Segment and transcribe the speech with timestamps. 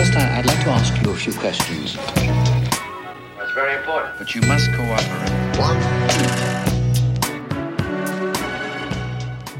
[0.00, 1.98] First, I- I'd like to ask you a few questions.
[3.36, 4.16] That's very important.
[4.18, 5.20] But you must cooperate.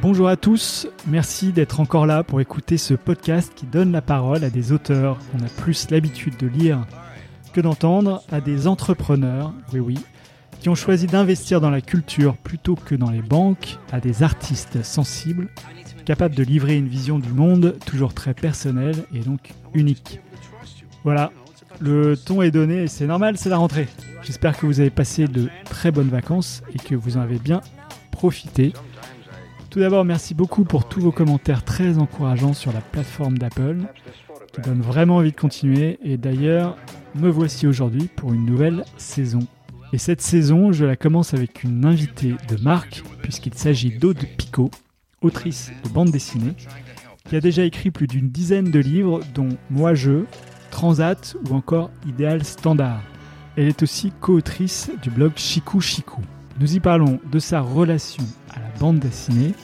[0.00, 4.42] Bonjour à tous, merci d'être encore là pour écouter ce podcast qui donne la parole
[4.42, 6.86] à des auteurs qu'on a plus l'habitude de lire
[7.52, 9.98] que d'entendre, à des entrepreneurs, oui oui,
[10.60, 14.82] qui ont choisi d'investir dans la culture plutôt que dans les banques, à des artistes
[14.82, 15.48] sensibles,
[16.06, 20.20] capables de livrer une vision du monde toujours très personnelle et donc unique.
[21.04, 21.32] Voilà,
[21.80, 23.88] le ton est donné c'est normal, c'est la rentrée.
[24.22, 27.62] J'espère que vous avez passé de très bonnes vacances et que vous en avez bien
[28.10, 28.72] profité.
[29.70, 33.78] Tout d'abord, merci beaucoup pour tous vos commentaires très encourageants sur la plateforme d'Apple,
[34.52, 35.98] qui donne vraiment envie de continuer.
[36.02, 36.76] Et d'ailleurs,
[37.14, 39.40] me voici aujourd'hui pour une nouvelle saison.
[39.92, 44.70] Et cette saison, je la commence avec une invitée de marque, puisqu'il s'agit d'Aude Picot,
[45.22, 46.54] autrice de bande dessinée,
[47.28, 50.24] qui a déjà écrit plus d'une dizaine de livres, dont Moi Je,
[50.70, 53.02] Transat ou encore Idéal Standard.
[53.56, 56.22] Elle est aussi co-autrice du blog Chikou Chikou.
[56.60, 59.54] Nous y parlons de sa relation à la bande dessinée,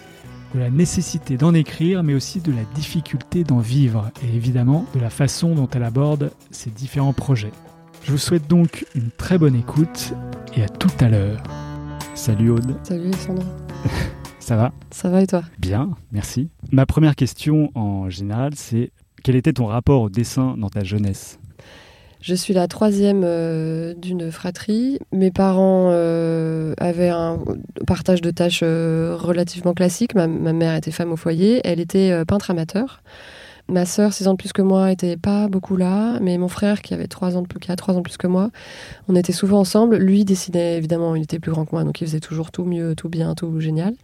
[0.54, 5.00] de la nécessité d'en écrire, mais aussi de la difficulté d'en vivre, et évidemment de
[5.00, 7.52] la façon dont elle aborde ses différents projets.
[8.02, 10.14] Je vous souhaite donc une très bonne écoute,
[10.54, 11.42] et à tout à l'heure.
[12.14, 13.42] Salut Aude, Salut Alexandre.
[14.38, 14.72] ça va?
[14.90, 15.42] Ça va et toi?
[15.58, 16.48] Bien, merci.
[16.72, 18.90] Ma première question en général, c'est
[19.22, 21.38] quel était ton rapport au dessin dans ta jeunesse?
[22.26, 24.98] Je suis la troisième euh, d'une fratrie.
[25.12, 27.38] Mes parents euh, avaient un
[27.86, 30.16] partage de tâches euh, relativement classique.
[30.16, 33.02] Ma, mère était femme au foyer, elle était peintre amateur.
[33.68, 36.82] Ma sœur, 6 ans de plus que moi, était pas beaucoup là, mais mon frère,
[36.82, 38.50] qui avait 3 ans de plus, qui a 3 ans de plus que moi,
[39.08, 39.96] on était souvent ensemble.
[39.96, 42.94] Lui dessinait, évidemment, il était plus grand que moi, donc il faisait toujours tout mieux,
[42.94, 43.94] tout bien, tout génial.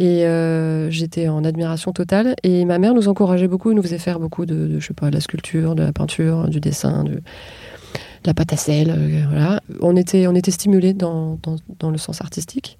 [0.00, 2.34] Et euh, j'étais en admiration totale.
[2.42, 5.10] Et ma mère nous encourageait beaucoup, nous faisait faire beaucoup de, de, je sais pas,
[5.10, 7.20] de la sculpture, de la peinture, du dessin, de,
[8.24, 8.88] la pâte à sel.
[8.90, 9.60] euh, voilà.
[9.82, 11.38] On était, on était stimulés dans,
[11.78, 12.78] dans, le sens artistique.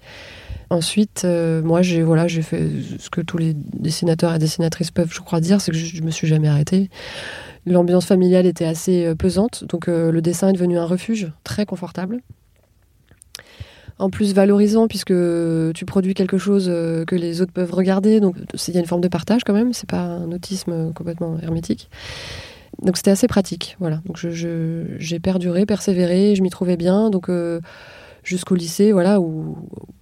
[0.70, 5.20] Ensuite, euh, moi, j'ai voilà, fait ce que tous les dessinateurs et dessinatrices peuvent, je
[5.20, 6.88] crois, dire, c'est que je, je me suis jamais arrêtée.
[7.66, 12.22] L'ambiance familiale était assez pesante, donc le dessin est devenu un refuge très confortable.
[14.00, 15.12] En plus valorisant puisque
[15.75, 18.34] tu produis quelque chose euh, que les autres peuvent regarder, donc
[18.69, 21.91] il y a une forme de partage quand même, c'est pas un autisme complètement hermétique.
[22.83, 24.00] Donc c'était assez pratique, voilà.
[24.06, 27.61] Donc je- je- j'ai perduré, persévéré, je m'y trouvais bien, donc euh,
[28.25, 29.56] jusqu'au lycée, voilà, où,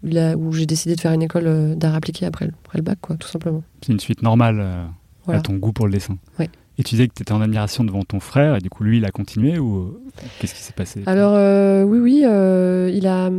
[0.05, 2.85] là, où j'ai décidé de faire une école euh, d'art appliqué après, le- après le
[2.85, 3.63] bac, quoi, tout simplement.
[3.85, 4.85] C'est une suite normale euh,
[5.25, 5.41] Voilà.
[5.41, 6.19] à ton goût pour le dessin.
[6.39, 6.49] Ouais.
[6.79, 8.99] Et tu disais que tu étais en admiration devant ton frère, et du coup, lui,
[8.99, 10.01] il a continué, ou
[10.39, 11.03] qu'est-ce qui s'est passé?
[11.07, 13.31] Alors euh, oui, oui, euh, il, a,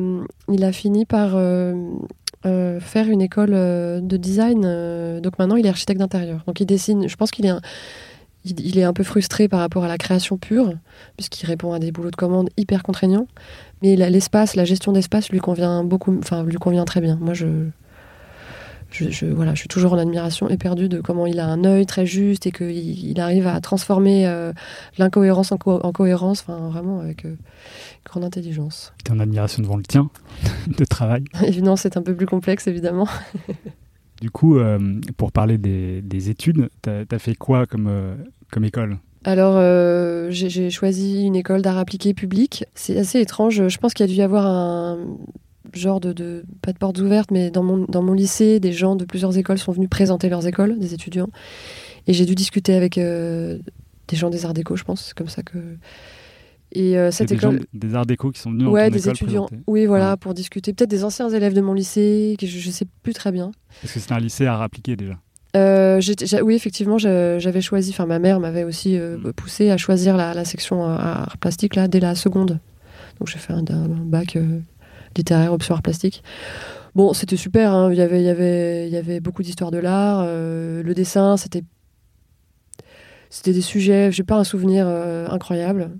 [0.51, 1.89] il a fini par euh,
[2.43, 5.21] faire une école de design.
[5.21, 6.43] donc maintenant, il est architecte d'intérieur.
[6.47, 7.07] Donc il dessine.
[7.07, 7.61] Je pense qu'il est un,
[8.43, 10.73] il, est un peu frustré par rapport à la création pure,
[11.15, 13.27] puisqu'il répond à des boulots de commande hyper contraignants.
[13.81, 17.17] Mais l'espace, la gestion d'espace lui convient beaucoup, enfin lui convient très bien.
[17.21, 17.47] Moi, je,
[18.91, 21.85] je, je- voilà, je suis toujours en admiration éperdue de comment il a un œil
[21.85, 24.51] très juste et qu'il il arrive à transformer euh,
[24.97, 27.35] l'incohérence en, co- en cohérence, enfin vraiment avec euh,
[28.05, 28.93] grande intelligence.
[29.05, 30.09] Tu es en admiration devant le tien
[30.77, 31.23] de travail.
[31.43, 33.07] Évidemment, c'est un peu plus complexe, évidemment.
[34.21, 37.89] Du coup, euh, pour parler des, des études, tu as, fait quoi comme,
[38.51, 38.97] comme école?
[39.23, 42.65] Alors, euh, j'ai j'ai choisi une école d'art appliqué public.
[42.75, 43.69] C'est assez étrange.
[43.69, 44.97] Je pense qu'il y a dû y avoir un
[45.73, 48.95] genre de, de- pas de portes ouvertes, mais dans mon, dans mon lycée, des gens
[48.95, 51.29] de plusieurs écoles sont venus présenter leurs écoles, des étudiants.
[52.07, 53.59] Et j'ai dû discuter avec euh,
[54.07, 55.05] des gens des arts déco, je pense.
[55.07, 55.57] C'est comme ça que.
[56.71, 57.65] Et euh, cette des, gens, école.
[57.73, 59.45] des arts déco qui sont venus dans Ouais, ton des école étudiants.
[59.45, 60.17] présenter Oui, voilà, Ouais.
[60.17, 60.71] pour discuter.
[60.73, 63.51] Peut-être des anciens élèves de mon lycée, que je, je sais plus très bien.
[63.81, 65.17] Parce que c'était un lycée à appliqué déjà?
[65.55, 65.99] Euh,
[66.43, 69.33] oui, effectivement, j'a- j'avais choisi, enfin ma mère m'avait aussi euh, Mm.
[69.33, 72.59] poussé à choisir la, la section art plastique là, dès la seconde.
[73.19, 74.37] Donc j'ai fait un, un bac
[75.17, 76.23] littéraire art plastique.
[76.95, 77.91] Bon, c'était super, hein.
[77.91, 80.21] il, y avait, beaucoup d'histoires de l'art.
[80.23, 81.63] euh, le dessin, c'était
[83.29, 85.91] c'était des sujets, j'ai pas un souvenir euh, incroyable.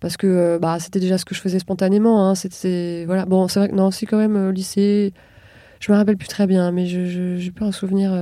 [0.00, 2.26] Parce que euh, bah, c'était déjà ce que je faisais spontanément.
[2.28, 2.34] Hein.
[2.34, 3.26] C'était, voilà.
[3.26, 5.12] Bon, c'est vrai que non, quand même, euh, lycée,
[5.78, 8.12] je me rappelle plus très bien, mais je, j'ai pas un souvenir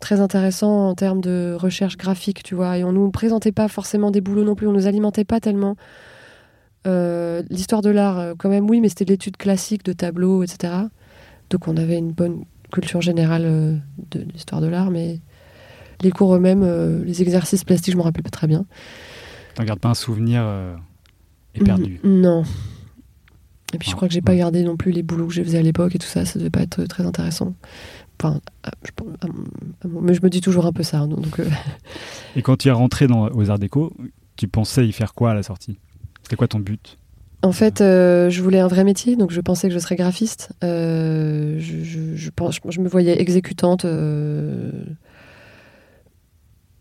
[0.00, 2.78] très intéressant en termes de recherche graphique, tu vois.
[2.78, 5.76] Et on nous présentait pas forcément des boulots non plus, on nous alimentait pas tellement.
[6.86, 10.42] Euh, L'histoire de l'art, euh, quand même, oui, mais c'était de l'étude classique de tableaux,
[10.42, 10.72] etc.
[11.50, 13.76] Donc on avait une bonne culture générale euh,
[14.10, 15.20] de l'histoire de l'art, mais
[16.02, 18.66] les cours eux-mêmes, euh, les exercices plastiques, je me rappelle pas très bien.
[19.54, 20.44] T'en gardes pas un souvenir
[21.54, 22.00] éperdu?
[22.02, 22.42] Non.
[23.72, 25.58] Et puis je crois que j'ai pas gardé non plus les boulots que je faisais
[25.58, 27.54] à l'époque et tout ça, ça devait pas être très intéressant.
[28.20, 28.40] Enfin,
[29.84, 31.00] mais je me dis toujours un peu ça.
[31.00, 31.48] Hein, donc, euh.
[32.36, 33.92] Et quand tu es rentré dans, aux Arts Déco,
[34.36, 35.78] tu pensais y faire quoi à la sortie?
[36.24, 36.98] C'était quoi ton but?
[37.42, 40.50] En fait, euh, je voulais un vrai métier, donc je pensais que je serais graphiste.
[40.64, 41.84] Euh, je,
[42.16, 43.86] je, pense, je, me voyais exécutante.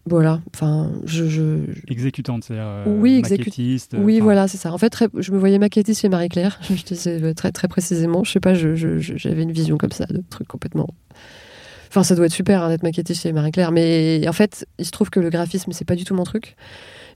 [0.06, 3.96] Voilà, enfin, je, Exécutante, c'est-à-dire oui, maquettiste.
[3.98, 4.74] Oui, voilà, c'est ça.
[4.74, 8.24] En fait, je me voyais maquettiste chez Marie-Claire, je disais très, très précisément.
[8.24, 10.88] Je sais pas, j'avais une vision comme ça, de trucs complètement
[11.94, 13.72] Enfin, ça doit être super hein, d'être maquettiste chez Marie-Claire.
[13.72, 16.56] Mais en fait, il se trouve que le graphisme, c'est pas du tout mon truc.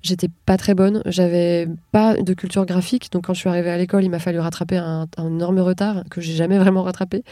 [0.03, 1.01] J'étais pas très bonne.
[1.07, 3.11] J'avais pas de culture graphique.
[3.11, 6.21] Donc, quand je suis arrivée à l'école, il m'a fallu rattraper un, énorme retard que
[6.21, 7.23] j'ai jamais vraiment rattrapé.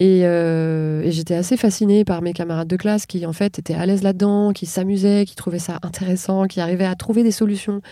[0.00, 3.84] Euh, et, j'étais assez fascinée par mes camarades de classe qui, en fait, étaient à
[3.84, 7.82] l'aise là-dedans, qui s'amusaient, qui trouvaient ça intéressant, qui arrivaient à trouver des solutions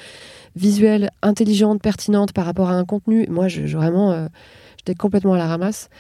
[0.57, 3.27] visuelles, intelligentes, pertinentes par rapport à un contenu.
[3.29, 4.29] Moi, vraiment, euh,
[4.79, 5.91] j'étais complètement à la ramasse.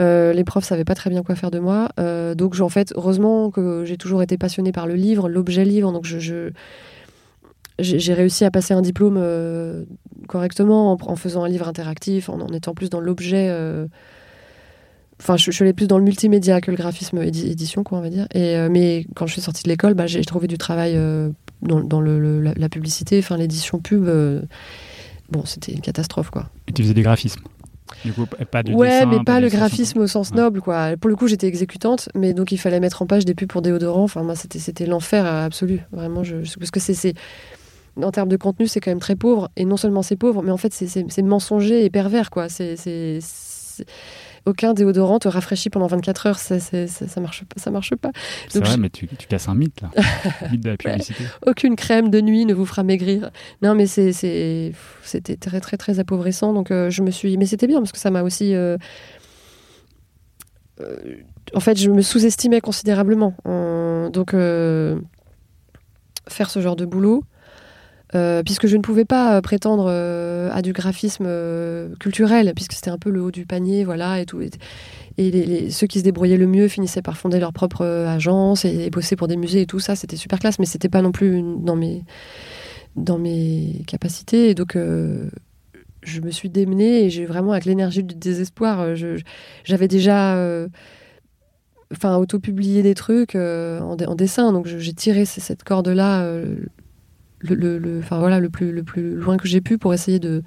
[0.00, 1.90] Euh, les profs savaient pas très bien quoi faire de moi.
[1.98, 5.92] Euh, donc, en fait, heureusement que j'ai toujours été passionnée par le livre, l'objet livre.
[5.92, 6.50] Donc, je,
[7.78, 9.84] j'ai réussi à passer un diplôme euh,
[10.28, 13.50] correctement en, faisant un livre interactif, en, étant plus dans l'objet.
[15.20, 18.10] Enfin, je, suis allée plus dans le multimédia que le graphisme édition, quoi, on va
[18.10, 18.26] dire.
[18.34, 20.98] Mais quand je suis sortie de l'école, bah, j'ai trouvé du travail
[21.60, 24.08] dans, la, la, publicité, enfin l'édition pub.
[25.30, 26.48] bon, c'était une catastrophe, quoi.
[26.68, 27.42] Et tu faisais des graphismes
[28.50, 30.96] pas ouais, mais pas, le graphisme au sens noble, quoi.
[31.00, 33.62] Pour le coup, j'étais exécutante, mais donc il fallait mettre en page des pubs pour
[33.62, 34.04] déodorant.
[34.04, 35.80] Enfin, moi, c'était, c'était l'enfer absolu.
[35.92, 37.14] Vraiment, je, parce que c'est, c'est,
[38.00, 39.50] en termes de contenu, c'est quand même très pauvre.
[39.56, 42.48] Et non seulement c'est pauvre, mais en fait, c'est, c'est, mensonger et pervers, quoi.
[42.48, 43.20] c'est, c'est
[44.44, 46.38] aucun déodorant te rafraîchit pendant 24 heures.
[46.38, 48.10] Ça, ça, marche, ça marche pas.
[48.48, 49.90] C'est vrai, mais tu, casses un mythe, là.
[50.50, 51.24] mythe de la publicité.
[51.46, 53.30] Aucune crème de nuit ne vous fera maigrir.
[53.62, 54.72] Non, mais c'était
[55.40, 56.52] très, très, très appauvrissant.
[56.52, 57.36] Donc, euh, je me suis.
[57.36, 58.54] Mais c'était bien parce que ça m'a aussi.
[58.54, 58.76] Euh,
[60.80, 60.96] euh,
[61.54, 63.34] en fait, je me sous-estimais considérablement.
[64.12, 64.32] donc,
[66.28, 67.24] faire ce genre de boulot,
[68.14, 71.26] euh, puisque je ne pouvais pas euh, prétendre euh, à du graphisme
[71.98, 74.40] culturel, puisque c'était un peu le haut du panier, voilà, et tout.
[75.18, 79.16] Et, ceux qui se débrouillaient le mieux finissaient par fonder leur propre agence et, bosser
[79.16, 81.76] pour des musées et tout ça, c'était super classe, mais c'était pas non plus dans
[81.76, 82.04] mes,
[82.96, 84.50] dans mes capacités.
[84.50, 88.94] Et donc, je me suis démenée et j'ai vraiment, avec l'énergie du désespoir,
[89.64, 90.36] j'avais déjà
[91.92, 94.52] enfin auto-publié des trucs en, en, dessin.
[94.52, 96.26] Donc j'ai tiré cette corde-là
[97.42, 100.42] le, enfin, voilà, le, plus, le plus loin que j'ai pu pour essayer de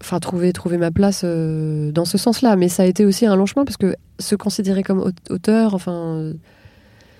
[0.00, 2.56] enfin, trouver, trouver ma place euh, dans ce sens-là.
[2.56, 6.32] Mais ça a été aussi un long chemin parce que se considérer comme auteur, enfin,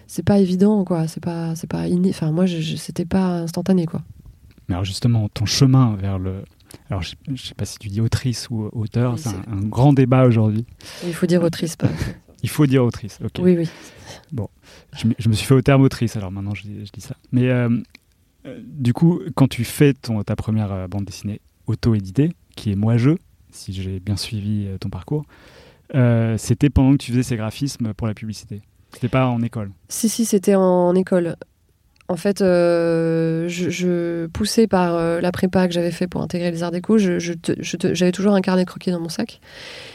[0.06, 1.06] c'est pas évident, quoi.
[1.08, 2.10] C'est pas, c'est pas inné.
[2.10, 4.02] Enfin, moi, je, c'était pas instantané, quoi.
[4.68, 6.44] Mais alors, justement, ton chemin vers le.
[6.90, 10.66] Alors, je, sais pas si tu dis autrice ou auteur, c'est un, grand débat aujourd'hui.
[11.06, 11.88] Il faut dire autrice, pas.
[12.42, 13.40] Il faut dire autrice, ok.
[13.40, 13.68] Oui, oui.
[14.32, 14.48] Bon,
[14.92, 17.16] je, me suis fait au terme autrice, alors maintenant je, je dis ça.
[17.32, 17.68] Mais euh,
[18.62, 23.10] du coup, quand tu fais ton, ta première euh, bande dessinée auto-éditée, qui est Moi-je,
[23.50, 25.24] si j'ai bien suivi euh, ton parcours,
[26.36, 28.60] c'était pendant que tu faisais ces graphismes pour la publicité
[28.92, 31.36] C'était pas en école Si, si, c'était en, école.
[32.08, 36.98] En fait, je, poussais par la prépa que j'avais fait pour intégrer les arts déco,
[36.98, 39.40] j'avais toujours un carnet de croquis dans mon sac.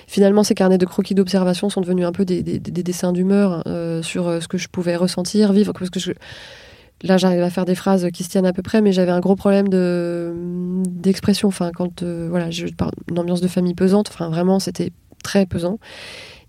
[0.08, 3.64] Finalement, ces carnets de croquis d'observation sont devenus un peu des, dessins d'humeur
[4.02, 5.74] sur ce que je pouvais ressentir, vivre.
[5.74, 6.14] Parce que je,
[7.02, 9.20] Là, j'arrive à faire des phrases qui se tiennent à peu près, mais j'avais un
[9.20, 10.34] gros problème de
[10.88, 11.50] d'expression.
[11.50, 14.10] Enfin, quand euh, voilà, je parle ambiance de famille pesante.
[14.10, 15.80] Enfin, vraiment, c'était très pesant.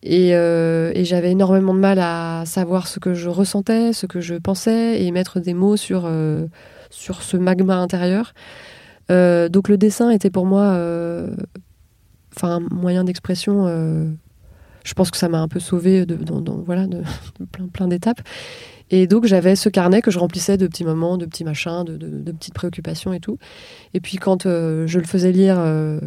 [0.07, 4.35] Euh, et, j'avais énormément de mal à savoir ce que je ressentais, ce que je
[4.35, 6.47] pensais, et mettre des mots sur euh,
[6.91, 8.33] sur ce magma intérieur.
[9.09, 10.79] donc, le dessin était pour moi,
[12.37, 13.67] enfin, un moyen d'expression
[14.85, 16.17] je pense que ça m'a un peu sauvé de,
[16.65, 16.87] voilà,
[17.53, 18.21] plein, plein d'étapes.
[18.91, 21.97] Et donc j'avais ce carnet que je remplissais de petits moments, de petits machins, de,
[21.97, 23.39] de, petites préoccupations et tout.
[23.95, 25.99] Et puis quand euh, je le faisais lire euh,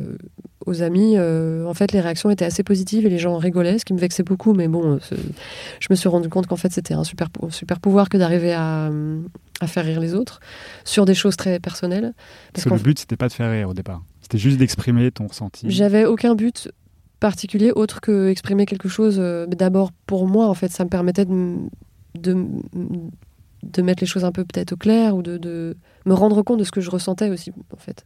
[0.66, 3.86] aux amis, euh, en fait les réactions étaient assez positives et les gens rigolaient, ce
[3.86, 4.54] qui me vexait beaucoup.
[4.54, 5.00] Mais bon,
[5.80, 8.92] je me suis rendu compte qu'en fait c'était un super, super pouvoir que d'arriver à,
[9.60, 10.40] à, faire rire les autres
[10.86, 12.14] sur des choses très personnelles.
[12.54, 15.26] Parce, que le but c'était pas de faire rire au départ, c'était juste d'exprimer ton
[15.26, 15.66] ressenti.
[15.70, 16.70] J'avais aucun but
[17.20, 19.18] particulier autre que exprimer quelque chose
[19.48, 21.58] d'abord pour moi en fait ça me permettait de
[22.22, 22.48] de,
[23.64, 26.60] de mettre les choses un peu peut-être au clair ou de, de, me rendre compte
[26.60, 28.06] de ce que je ressentais aussi, en fait.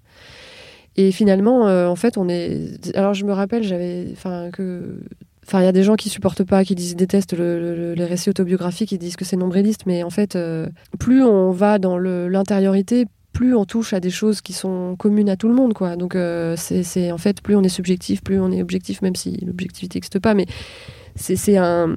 [0.98, 2.96] Et finalement, euh, en fait, on est.
[2.96, 4.08] Alors, je me rappelle, j'avais.
[4.12, 5.00] Enfin, que.
[5.48, 8.30] Enfin, il y a des gens qui supportent pas, qui disent, détestent le, les récits
[8.30, 10.68] autobiographiques, qui disent que c'est nombriliste, mais en fait, euh,
[11.00, 15.38] plus on va dans l'intériorité, plus on touche à des choses qui sont communes à
[15.38, 15.96] tout le monde, quoi.
[15.96, 19.38] Donc, euh, c'est en fait, plus on est subjectif, plus on est objectif, même si
[19.46, 20.46] l'objectivité n'existe pas, mais
[21.16, 21.96] c'est un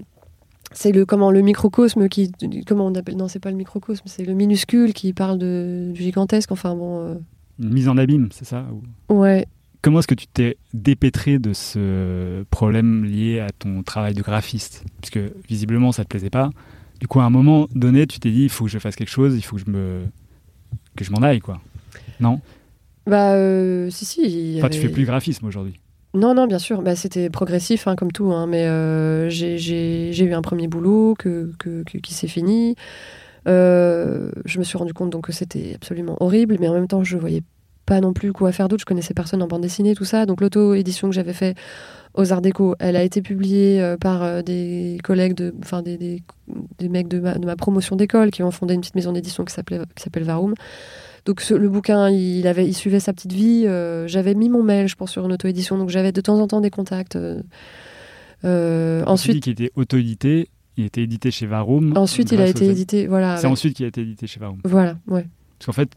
[0.74, 2.32] c'est le comment le microcosme qui
[2.66, 6.02] comment on appelle non c'est pas le microcosme c'est le minuscule qui parle de du
[6.02, 7.14] gigantesque enfin bon euh.
[7.60, 8.66] une mise en abîme c'est ça
[9.08, 9.46] ouais.
[9.80, 14.82] Comment est-ce que tu t'es dépêtré de ce problème lié à ton travail de graphiste?
[15.02, 16.48] Puisque visiblement ça te plaisait pas.
[17.00, 19.10] Du coup à un moment donné tu t'es dit il faut que je fasse quelque
[19.10, 20.04] chose il faut que je me
[20.96, 21.60] que je m'en aille quoi.
[22.18, 22.40] Non?
[23.06, 25.78] Bah euh, si si enfin tu fais plus graphisme aujourd'hui
[26.14, 26.80] non, non, bien sûr.
[26.82, 28.32] Bah, c'était progressif, hein, comme tout.
[28.32, 31.52] Hein, mais euh, j'ai eu un premier boulot que,
[32.02, 32.76] qui s'est fini.
[33.48, 37.04] Euh, je me suis rendu compte donc que c'était absolument horrible, mais en même temps,
[37.04, 37.42] je voyais
[37.84, 38.80] pas non plus quoi faire d'autre.
[38.82, 40.24] Je connaissais personne en bande dessinée, tout ça.
[40.24, 41.56] Donc l'auto-édition que j'avais fait
[42.14, 46.22] aux Arts Déco, elle a été publiée euh, par des collègues, de, enfin des, des,
[46.78, 49.44] des, mecs de ma, de ma promotion d'école qui ont fondé une petite maison d'édition
[49.44, 49.84] qui s'appelle
[50.22, 50.54] Varum.
[51.24, 53.64] Donc le bouquin, il, avait, il suivait sa petite vie.
[53.66, 56.46] Euh, j'avais mis mon mail, je pense, sur une auto-édition, donc j'avais de temps en
[56.46, 57.16] temps des contacts.
[57.16, 57.42] Euh,
[58.44, 61.96] euh ensuite, qui était auto-édité, il était édité chez Varum.
[61.96, 63.38] Ensuite, il a été édité, voilà.
[63.38, 64.60] C'est ensuite qu'il a été édité chez Varum.
[64.64, 65.26] Voilà, ouais.
[65.58, 65.90] Parce qu'en fait,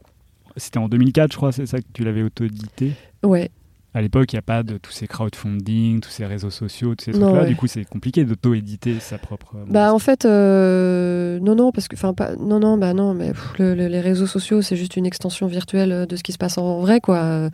[0.56, 2.94] c'était en 2004, je crois, c'est ça que tu l'avais auto-édité?
[3.24, 3.52] Ouais
[3.98, 7.06] à l'époque, il n'y a pas de tous ces crowdfunding, tous ces réseaux sociaux, tous
[7.06, 7.46] ces trucs-là.
[7.46, 9.56] Du coup, c'est compliqué d'auto-éditer sa propre.
[9.68, 13.32] Bah, en fait, euh, non, non, parce que, enfin, pas, non, non, bah non, mais
[13.58, 17.02] les réseaux sociaux, c'est juste une extension virtuelle de ce qui se passe en vrai,
[17.02, 17.50] quoi.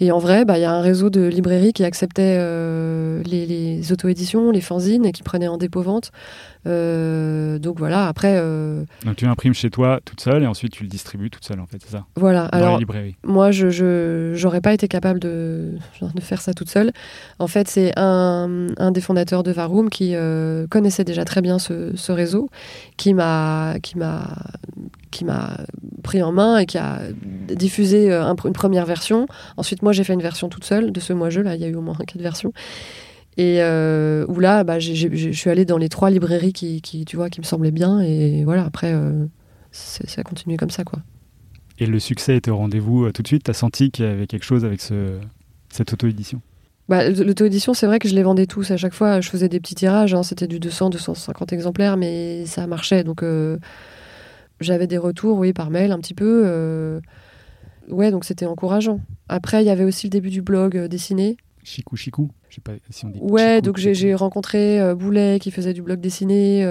[0.00, 3.92] Et en vrai, bah, il y a un réseau de librairies qui acceptait euh, les,
[3.92, 6.10] auto-éditions, les fanzines, et qui prenaient en dépôt-vente.
[6.66, 8.36] Euh, donc voilà, après...
[8.36, 11.60] Euh, donc tu imprimes chez toi toute seule, et ensuite tu le distribues toute seule,
[11.60, 12.06] en fait, c'est ça?
[12.16, 12.48] Voilà.
[12.50, 12.80] Dans alors,
[13.24, 16.92] moi, je n'aurais pas été capable de, de faire ça toute seule.
[17.38, 20.14] En fait, c'est un, un, des fondateurs de Varoom qui
[20.70, 22.48] connaissait déjà très bien ce, ce réseau,
[22.96, 23.74] qui m'a
[25.10, 25.58] qui m'a
[26.02, 27.00] pris en main et qui a
[27.48, 29.26] diffusé euh, une première version.
[29.56, 31.42] Ensuite, moi, j'ai fait une version toute seule de ce moi-jeu.
[31.42, 32.52] Là, il y a eu au moins quatre versions.
[33.36, 37.30] Et euh, où là, bah, je suis allée dans les trois librairies qui, tu vois,
[37.30, 38.00] qui me semblaient bien.
[38.00, 39.26] Et voilà, après, euh,
[39.72, 41.00] ça a continué comme ça, quoi.
[41.78, 43.44] Et le succès était au rendez-vous tout de suite?
[43.44, 45.18] Tu as senti qu'il y avait quelque chose avec ce,
[45.70, 46.42] cette auto-édition?
[46.90, 48.70] Bah, L'auto-édition, c'est vrai que je les vendais tous.
[48.70, 50.12] À chaque fois, je faisais des petits tirages.
[50.12, 50.22] Hein.
[50.22, 53.04] C'était du 200, 250 exemplaires, mais ça marchait.
[53.04, 53.22] Donc,
[54.60, 56.42] j'avais des retours, oui, par mail un petit peu.
[56.44, 57.00] Euh,
[57.88, 59.00] ouais, donc c'était encourageant.
[59.28, 61.36] Après, il y avait aussi le début du blog euh, dessiné.
[61.62, 63.18] Chicou Chicou Je sais pas si on dit.
[63.20, 66.64] Ouais, donc j'ai rencontré euh, Boulet qui faisait du blog dessiné,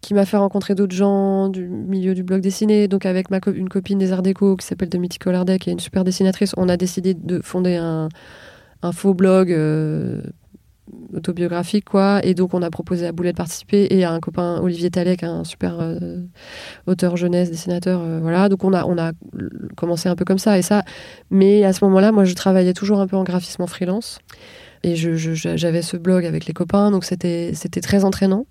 [0.00, 2.86] qui m'a fait rencontrer d'autres gens du milieu du blog dessiné.
[2.88, 5.80] Donc avec ma une copine des Arts Déco qui s'appelle Domiti Collardec, qui est une
[5.80, 8.08] super dessinatrice, on a décidé de fonder un,
[8.82, 9.50] un faux blog
[11.14, 12.20] autobiographique quoi.
[12.24, 15.22] Et donc on a proposé à Boulet de participer et à un copain Olivier Talek
[15.22, 16.20] un super euh,
[16.86, 18.48] auteur jeunesse dessinateur euh, voilà.
[18.48, 19.12] Donc on a on a
[19.76, 20.82] commencé un peu comme ça et ça.
[21.30, 24.18] Mais à ce moment-là moi je travaillais toujours un peu en graphisme en freelance.
[24.84, 26.90] Et j'avais ce blog avec les copains.
[26.90, 28.46] Donc c'était c'était très entraînant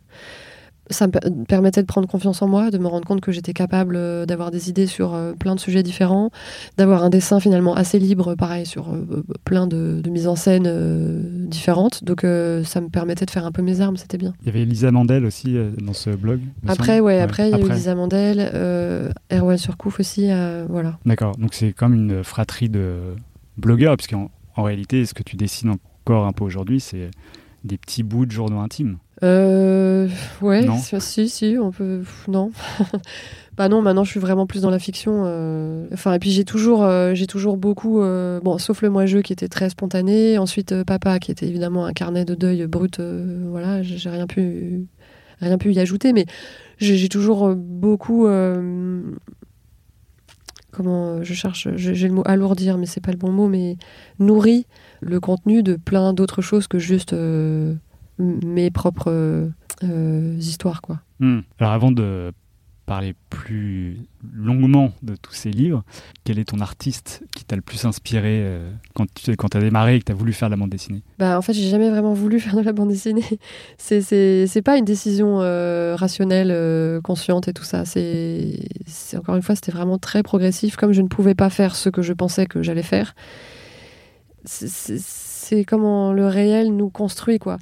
[0.90, 3.96] ça me permettait de prendre confiance en moi, de me rendre compte que j'étais capable
[3.96, 6.32] euh, d'avoir des idées sur euh, plein de sujets différents,
[6.78, 12.04] d'avoir un dessin finalement assez libre, pareil, sur euh, plein de, mises en scène différentes.
[12.04, 14.34] Donc ça me permettait de faire un peu mes armes, c'était bien.
[14.42, 17.60] Il y avait Elisa Mandel aussi dans ce blog Après, ouais, après, il y a
[17.60, 18.40] eu Elisa Mandel,
[19.32, 20.30] Erwan Surcouf aussi,
[20.70, 20.98] voilà.
[21.06, 23.16] D'accord, donc c'est comme une fratrie de
[23.58, 27.12] blogueurs, puisqu'en en réalité, ce que tu dessines encore un peu aujourd'hui, c'est
[27.64, 28.98] des petits bouts de journaux intimes.
[29.24, 30.08] Euh,
[30.42, 30.68] ouais,
[31.00, 32.04] si, si, on peut.
[32.28, 32.52] Non.
[33.58, 35.24] bah non, maintenant je suis vraiment plus dans la fiction.
[35.26, 35.88] Euh.
[35.92, 38.02] Enfin, et puis j'ai toujours, euh, j'ai toujours beaucoup.
[38.02, 40.38] Euh, bon, sauf le moi-jeu qui était très spontané.
[40.38, 43.00] Ensuite, Papa qui était évidemment un carnet de deuil brut.
[43.00, 44.88] voilà, j'ai rien pu,
[45.40, 46.14] rien pu y ajouter.
[46.14, 46.26] Mais
[46.78, 48.28] j'ai toujours beaucoup.
[50.72, 53.48] comment je cherche J'ai le mot alourdir, mais c'est pas le bon mot.
[53.48, 53.78] Mais
[54.20, 54.68] nourri
[55.02, 57.16] le contenu de plein d'autres choses que juste
[58.20, 59.52] mes propres
[59.84, 60.82] euh, histoires.
[60.82, 61.00] Quoi.
[61.20, 61.40] Hmm.
[61.60, 62.32] Alors avant de
[62.86, 63.98] parler plus
[64.34, 65.84] longuement de tous ces livres,
[66.24, 69.98] quel est ton artiste qui t'a le plus inspiré euh, quand tu quand as démarré
[69.98, 71.04] et que tu as voulu faire de la bande dessinée?
[71.20, 73.26] Bah, En fait, j'ai jamais vraiment voulu faire de la bande dessinée.
[73.78, 77.84] C'est pas une décision euh, rationnelle, consciente et tout ça.
[77.84, 78.58] C'est
[79.18, 80.78] Encore une fois, c'était vraiment très progressif.
[80.78, 83.16] Comme je ne pouvais pas faire ce que je pensais que j'allais faire,
[84.46, 87.38] c'est comment le réel nous construit.
[87.38, 87.58] quoi.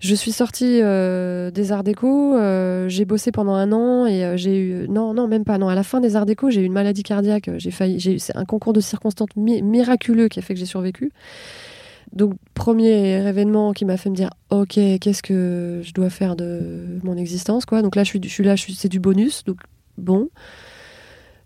[0.00, 4.36] Je suis sortie euh, des Arts Déco, euh, j'ai bossé pendant un an et euh,
[4.36, 6.64] j'ai eu non non même pas non à la fin des Arts Déco j'ai eu
[6.64, 10.54] une maladie cardiaque, j'ai failli j'ai c'est un concours de circonstances miraculeux qui a fait
[10.54, 11.12] que j'ai survécu.
[12.12, 16.98] Donc premier événement qui m'a fait me dire ok qu'est-ce que je dois faire de
[17.02, 17.80] mon existence quoi.
[17.80, 19.58] Donc là je suis là c'est du bonus donc
[19.96, 20.28] bon.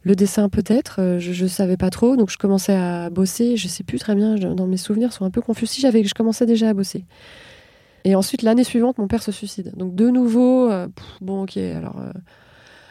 [0.03, 3.59] Le dessin peut-être, je, ne savais pas trop, donc je commençais à bosser.
[3.59, 5.67] Je sais plus très bien, dans mes souvenirs sont un peu confus.
[5.67, 7.05] Si j'avais, je commençais déjà à bosser.
[8.05, 9.73] Et ensuite, l'année suivante, mon père se suicide.
[9.77, 10.89] Donc, de nouveau, euh,
[11.21, 12.13] bon, ok, alors, euh,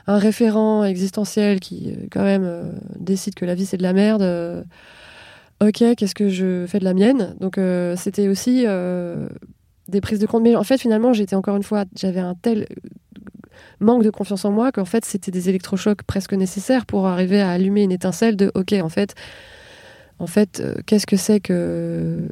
[0.07, 4.65] un référent existentiel qui, euh, quand même, décide que la vie, c'est de la merde.
[5.61, 7.35] ok, qu'est-ce que je fais de la mienne?
[7.39, 7.59] Donc,
[7.97, 8.65] c'était aussi
[9.87, 10.43] des prises de compte.
[10.43, 12.67] Mais en fait, finalement, j'étais encore une fois, j'avais un tel
[13.79, 17.49] manque de confiance en moi qu'en fait, c'était des électrochocs presque nécessaires pour arriver à
[17.51, 19.15] allumer une étincelle de, ok, en fait,
[20.19, 22.29] en fait, qu'est-ce que c'est que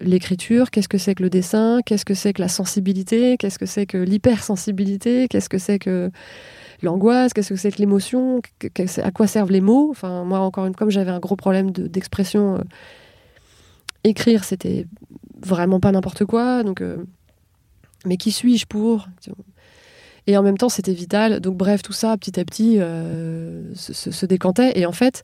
[0.00, 3.66] l'écriture, qu'est-ce que c'est que le dessin, qu'est-ce que c'est que la sensibilité, qu'est-ce que
[3.66, 6.10] c'est que l'hypersensibilité, qu'est-ce que c'est que
[6.82, 8.40] l'angoisse, qu'est-ce que c'est que l'émotion,
[9.02, 9.88] à quoi servent les mots.
[9.90, 12.62] Enfin, moi, encore une fois, j'avais un gros problème d'expression, euh,
[14.04, 14.86] écrire, c'était
[15.42, 16.62] vraiment pas n'importe quoi.
[16.80, 16.96] Euh,
[18.06, 19.08] mais qui suis-je pour?
[20.26, 21.40] Et en même temps, c'était vital.
[21.40, 24.78] Donc, bref, tout ça, petit à petit, euh, se, se, décantait.
[24.78, 25.22] Et en fait,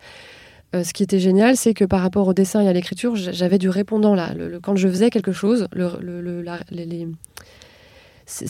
[0.75, 3.59] euh, ce qui était génial, c'est que par rapport au dessin et à l'écriture, j'avais
[3.59, 4.35] du répondant là.
[4.63, 5.69] quand je faisais quelque chose,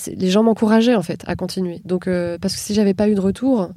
[0.07, 1.83] les, gens m'encourageaient en fait à continuer.
[1.85, 3.71] Donc, euh, parce que si j'avais pas eu de retour,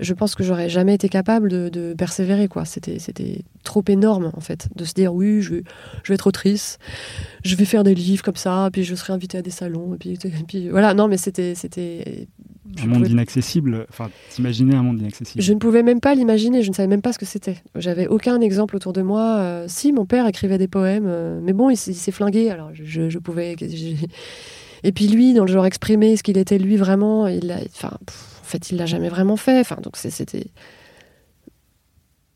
[0.00, 2.66] je pense que j'aurais jamais été capable de, persévérer quoi.
[2.66, 6.78] C'était trop énorme en fait de se dire oui, je vais, être autrice,
[7.44, 10.68] je vais faire des livres comme ça, puis je serai invitée à des salons, puis
[10.68, 10.92] voilà.
[10.92, 12.28] Non, mais c'était c'était
[12.82, 15.42] un monde inaccessible, enfin, t'imaginer un monde inaccessible.
[15.42, 17.56] Je ne pouvais même pas l'imaginer, je ne savais même pas ce que c'était.
[17.74, 19.38] J'avais aucun exemple autour de moi.
[19.38, 23.08] Euh, si, mon père écrivait des poèmes, euh, mais bon, il, s'est flingué, alors je,
[23.08, 23.56] je pouvais.
[24.84, 27.90] Et puis lui, dans le genre exprimé, ce qu'il était lui vraiment, il a, enfin,
[27.90, 29.60] en fait, il l'a jamais vraiment fait.
[29.60, 30.46] Enfin, donc c'était.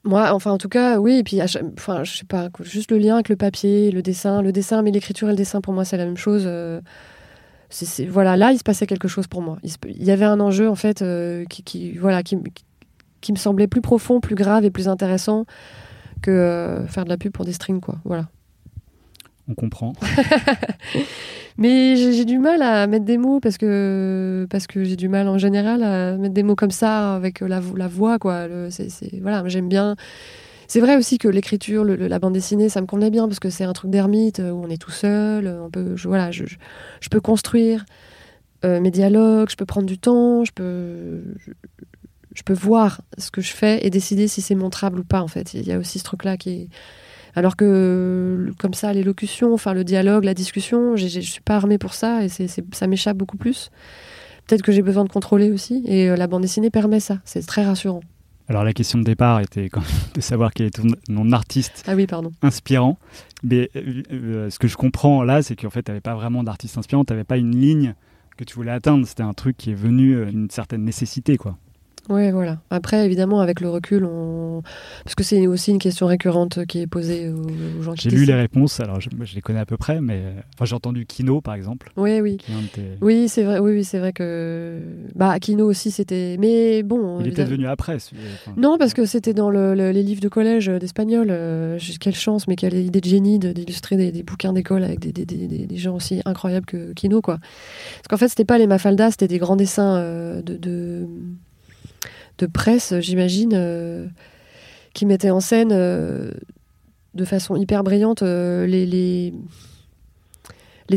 [0.04, 1.18] Moi, enfin, en tout cas, oui.
[1.18, 4.50] Et puis, enfin, je sais pas, juste le lien avec le papier, le dessin, le
[4.50, 6.42] dessin, mais l'écriture et le dessin, pour moi, c'est la même chose.
[6.46, 6.80] Euh,
[8.08, 9.58] voilà, là, il se passait quelque chose pour moi.
[9.62, 14.20] Il, y avait un enjeu, en fait, euh, qui, voilà, qui, me semblait plus profond,
[14.20, 15.46] plus grave et plus intéressant
[16.20, 17.96] que euh, faire de la pub pour des strings, quoi.
[18.04, 18.28] Voilà.
[19.48, 19.92] On comprend.
[21.58, 25.28] Mais j'ai du mal à mettre des mots parce que, parce que j'ai du mal
[25.28, 28.46] en général à mettre des mots comme ça avec la, la voix, quoi.
[29.20, 29.96] voilà, j'aime bien
[30.72, 33.64] c'est vrai aussi que l'écriture, la bande dessinée, ça me convenait bien parce que c'est
[33.64, 35.46] un truc d'ermite euh, où on est tout seul.
[35.46, 36.46] On peut, je, voilà, je,
[37.10, 37.84] peux construire
[38.64, 41.24] euh, mes dialogues, je peux prendre du temps, je peux,
[42.34, 45.20] je, peux voir ce que je fais et décider si c'est montrable ou pas.
[45.20, 46.68] En fait, il y a aussi ce truc-là qui est.
[47.34, 51.92] Alors que, comme ça, l'élocution, enfin le dialogue, la discussion, je suis pas armée pour
[51.92, 53.70] ça et c'est, ça m'échappe beaucoup plus.
[54.46, 57.18] Peut-être que j'ai besoin de contrôler aussi et euh, la bande dessinée permet ça.
[57.26, 58.00] C'est très rassurant.
[58.52, 61.84] Alors la question de départ était quand même de savoir quel est ton, nom artiste
[61.86, 62.32] ah oui, pardon.
[62.42, 62.98] inspirant.
[63.42, 66.44] Mais euh, euh, ce que je comprends là, c'est qu'en fait, tu n'avais pas vraiment
[66.44, 67.94] d'artiste inspirant, tu n'avais pas une ligne
[68.36, 69.06] que tu voulais atteindre.
[69.06, 71.38] C'était un truc qui est venu d'une certaine nécessité.
[71.38, 71.56] quoi.
[72.08, 72.58] Oui, voilà.
[72.70, 74.62] Après, évidemment, avec le recul, on...
[75.04, 78.10] parce que c'est aussi une question récurrente qui est posée aux, gens qui.
[78.10, 80.20] J'ai lu les réponses, alors je, les connais à peu près, mais
[80.54, 81.92] enfin, j'ai entendu Kino, par exemple.
[81.96, 82.38] Oui, oui.
[83.00, 83.60] Oui, c'est vrai.
[83.60, 84.80] Oui, oui c'est vrai que
[85.14, 86.36] bah Kino aussi, c'était.
[86.40, 87.20] Mais bon.
[87.20, 87.98] Il était venu après.
[88.56, 91.28] Non, parce que c'était dans les livres de collège d'espagnol.
[91.30, 95.76] Euh, quelle chance, mais quelle idée de génie d'illustrer des, bouquins d'école avec des, des,
[95.76, 97.38] gens aussi incroyables que Kino, quoi.
[97.38, 101.06] Parce qu'en fait, c'était pas les Mafalda, c'était des grands dessins euh, de de
[102.46, 104.06] presse, j'imagine, euh,
[104.94, 106.30] qui mettait en scène euh,
[107.14, 109.32] de façon hyper brillante euh, les,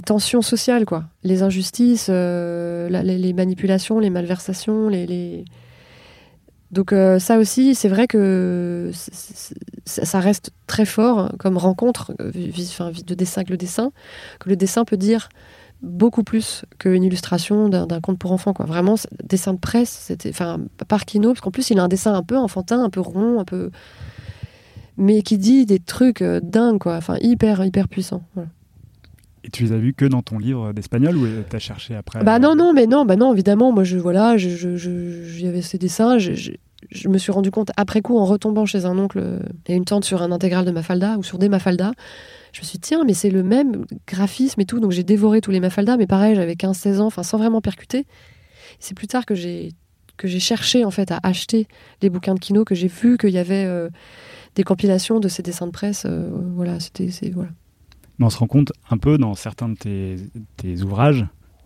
[0.06, 1.06] tensions sociales, quoi.
[1.24, 5.46] Les injustices, les, manipulations, les malversations, les...
[6.72, 8.92] Donc ça aussi, c'est vrai que
[9.86, 13.94] ça reste très fort comme rencontre de dessin avec le dessin,
[14.42, 15.30] que le dessin peut dire
[15.82, 18.54] beaucoup plus qu'une illustration d'un conte pour enfants.
[18.54, 18.66] Quoi.
[18.66, 22.14] Vraiment, dessin de presse, c'était, enfin, par Kino, parce qu'en plus, il a un dessin
[22.14, 23.72] un peu enfantin, un peu rond, un peu.
[24.98, 26.96] Mais qui dit des trucs euh, dingues, quoi.
[26.96, 28.24] Enfin, hyper, hyper puissant.
[29.44, 32.24] Et tu les as vus que dans ton livre d'espagnol ou tu as cherché après
[32.24, 33.72] Bah non, non, mais non, bah non, évidemment.
[33.72, 36.18] Moi, je, voilà, je, je, je, ces dessins.
[36.18, 39.86] Je, je, me suis rendu compte après coup en retombant chez un oncle et une
[39.86, 41.92] tante sur un intégral de Mafalda ou sur des Mafalda
[42.56, 44.80] je me suis dit, tiens, mais c'est le même graphisme et tout.
[44.80, 48.06] Donc j'ai dévoré tous les Mafalda, mais pareil, j'avais 15-16 ans, enfin sans vraiment percuter.
[48.80, 49.74] C'est plus tard que j'ai
[50.16, 51.68] que j'ai cherché en fait à acheter
[52.02, 53.90] les bouquins de Kino, que j'ai vu qu'il y avait euh,
[54.56, 56.06] des compilations de ces dessins de presse.
[56.06, 57.50] Euh, voilà, c'était voilà.
[58.20, 60.16] Mais on se rend compte un peu dans certains de tes,
[60.56, 61.26] tes ouvrages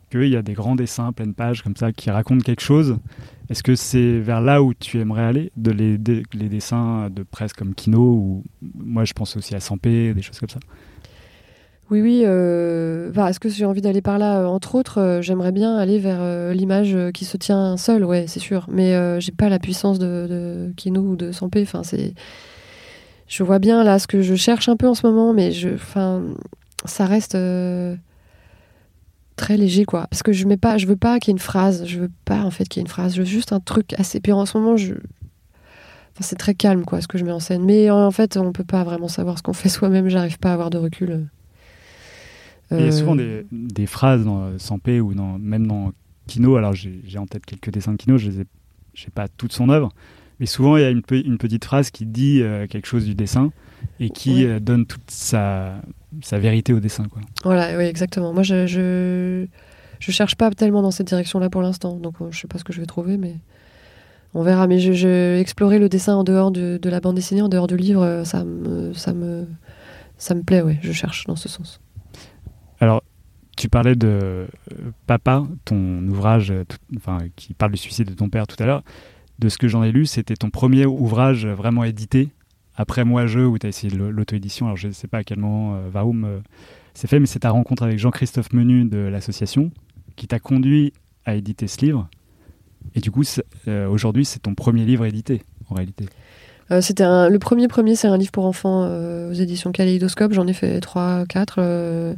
[0.10, 2.98] qu'il y a des grands dessins, pleine page comme ça, qui racontent quelque chose.
[3.50, 7.74] Est-ce que c'est vers là où tu aimerais aller, de les, dessins de presse comme
[7.74, 10.60] Kino ou moi je pense aussi à Sampé, des choses comme ça?
[11.90, 12.22] Oui, oui.
[12.24, 14.48] Euh, Est-ce que j'ai envie d'aller par là?
[14.48, 18.40] Entre autres, euh, j'aimerais bien aller vers euh, l'image qui se tient seule, ouais, c'est
[18.40, 18.68] sûr.
[18.70, 21.64] Mais euh, j'ai pas la puissance de, de, Kino ou de Sampé.
[21.64, 22.14] Enfin, c'est.
[23.28, 25.70] Je vois bien là ce que je cherche un peu en ce moment, mais je,
[25.70, 26.24] enfin,
[26.86, 27.36] ça reste
[29.40, 30.06] très léger quoi.
[30.12, 32.12] Parce que je mets pas je veux pas qu'il y ait une phrase je veux
[32.26, 34.32] pas en fait qu'il y ait une phrase je veux juste un truc assez puis
[34.34, 37.64] en ce moment je enfin, c'est très calme quoi ce que je mets en scène.
[37.64, 40.10] Mais en fait on peut pas vraiment savoir ce qu'on fait soi-même.
[40.10, 41.28] J'arrive pas à avoir de recul.
[42.72, 45.92] Il y a souvent Euh, des, des phrases dans Sampé ou dans, même dans
[46.28, 46.56] Kino.
[46.56, 48.46] Alors j'ai en tête quelques dessins de Kino, je les ai,
[48.94, 49.92] sais pas toute son œuvre,
[50.40, 53.06] mais souvent il y a une, pe- une petite phrase qui dit euh, quelque chose
[53.06, 53.52] du dessin
[54.00, 54.52] et qui Ouais.
[54.52, 55.82] euh, donne toute sa,
[56.22, 57.06] sa vérité au dessin.
[57.06, 57.22] Quoi.
[57.44, 58.34] Voilà, oui, exactement.
[58.34, 59.46] Moi, je, je,
[60.00, 62.64] je cherche pas tellement dans cette direction-là pour l'instant, donc euh, je sais pas ce
[62.64, 63.36] que je vais trouver, mais
[64.34, 64.68] on verra.
[64.68, 67.68] Mais je, je explorer le dessin en dehors de, de la bande dessinée, en dehors
[67.68, 69.48] du livre, euh, ça me, ça me,
[70.18, 70.62] ça me plaît.
[70.62, 71.80] Ouais, je cherche dans ce sens.
[72.80, 73.04] Alors,
[73.58, 74.48] tu parlais de euh,
[75.06, 78.84] Papa, ton ouvrage tout- enfin, qui parle du suicide de ton père tout à l'heure.
[79.40, 82.30] De ce que j'en ai lu, c'était ton premier ouvrage vraiment édité,
[82.80, 84.66] après Moi Je, où tu as essayé l'auto-édition.
[84.66, 86.40] Alors, je ne sais pas à quel moment euh, Varum euh,
[86.94, 89.72] s'est fait, mais c'est ta rencontre avec Jean-Christophe Menu de l'association
[90.16, 90.94] qui t'a conduit
[91.26, 92.10] à éditer ce livre.
[92.96, 93.24] Et du coup,
[93.68, 96.06] euh, aujourd'hui, c'est ton premier livre édité, en réalité.
[96.72, 100.32] Euh, c'était le premier premier, c'est un livre pour enfants euh, aux éditions Kaléidoscope.
[100.32, 102.14] J'en ai fait trois, quatre, euh,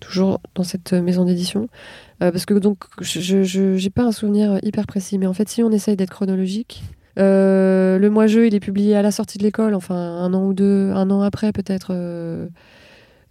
[0.00, 1.68] toujours dans cette maison d'édition.
[2.18, 5.72] Parce que donc, je j'ai pas un souvenir hyper précis, mais en fait, si on
[5.72, 6.84] essaye d'être chronologique,
[7.18, 10.46] euh, le Moi Jeu, il est publié à la sortie de l'école, enfin un an
[10.46, 11.88] ou deux, un an après peut-être.
[11.90, 12.48] euh,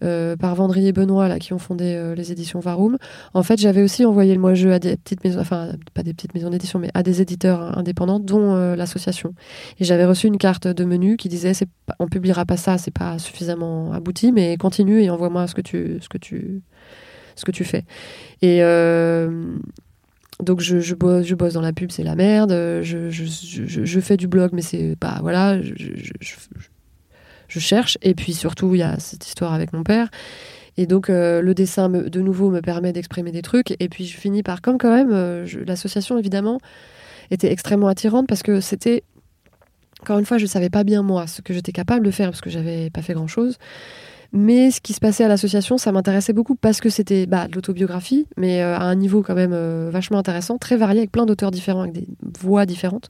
[0.04, 2.98] euh, par Vendry et Benoît là, qui ont fondé les éditions Varum.
[3.36, 6.14] En fait, j'avais aussi envoyé le moi jeu à des petites maisons, enfin pas des
[6.16, 9.36] petites maisons d'édition, mais à des éditeurs indépendants, dont l'association.
[9.80, 11.68] Et j'avais reçu une carte de menu qui disait c'est
[12.00, 16.00] on publiera pas ça, c'est pas suffisamment abouti, mais continue et envoie-moi ce que tu
[16.02, 16.64] ce que tu
[17.36, 17.86] ce que tu fais.
[18.42, 18.62] Et
[20.42, 22.52] donc je, je, bosse, je bosse dans la pub, c'est la merde.
[22.52, 23.26] Je, je,
[23.86, 25.62] je, fais du blog, mais c'est pas voilà.
[25.62, 25.74] Je,
[27.48, 27.98] je, cherche.
[28.02, 30.10] Et puis surtout, il y a cette histoire avec mon père.
[30.78, 33.72] Et donc euh, le dessin, me- de nouveau, me permet d'exprimer des trucs.
[33.80, 36.60] Et puis je finis par, comme quand même, euh, l'association évidemment
[37.30, 39.04] était extrêmement attirante parce que c'était,
[40.02, 42.42] encore une fois, je savais pas bien moi ce que j'étais capable de faire parce
[42.42, 43.58] que j'avais pas fait grand chose.
[44.34, 47.56] Mais ce qui se passait à l'association, ça m'intéressait beaucoup parce que c'était bah, de
[47.56, 51.26] l'autobiographie, mais euh, à un niveau quand même euh, vachement intéressant, très varié, avec plein
[51.26, 52.08] d'auteurs différents, avec des
[52.40, 53.10] voix différentes.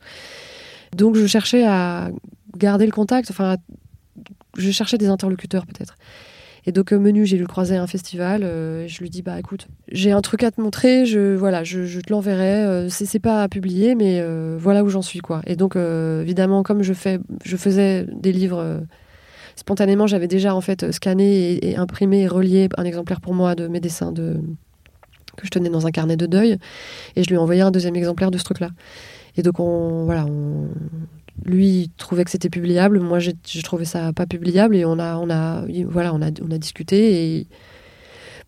[0.95, 2.09] Donc je cherchais à
[2.57, 3.57] garder le contact, enfin,
[4.57, 5.95] je cherchais des interlocuteurs peut-être.
[6.65, 8.41] Et donc, euh, menu, j'ai dû le croiser à un festival.
[8.41, 12.11] je lui dis, bah écoute, j'ai un truc à te montrer, je, voilà, je, te
[12.11, 12.65] l'enverrai.
[12.65, 14.23] euh, c'est pas à publier, mais
[14.57, 15.41] voilà où j'en suis, quoi.
[15.45, 18.81] Et donc, évidemment, comme je, fais, je faisais des livres
[19.55, 23.67] spontanément, j'avais déjà en fait scanné et, imprimé et relié un exemplaire pour moi de
[23.67, 24.39] mes dessins de,
[25.37, 26.57] que je tenais dans un carnet de deuil.
[27.15, 28.69] Et je lui ai envoyé un deuxième exemplaire de ce truc-là.
[29.37, 30.25] Et donc, on, voilà,
[31.45, 33.33] lui trouvait que c'était publiable, moi j'ai
[33.63, 36.57] trouvé ça pas publiable et on a, on a, il- voilà, on a, on a
[36.57, 37.47] discuté et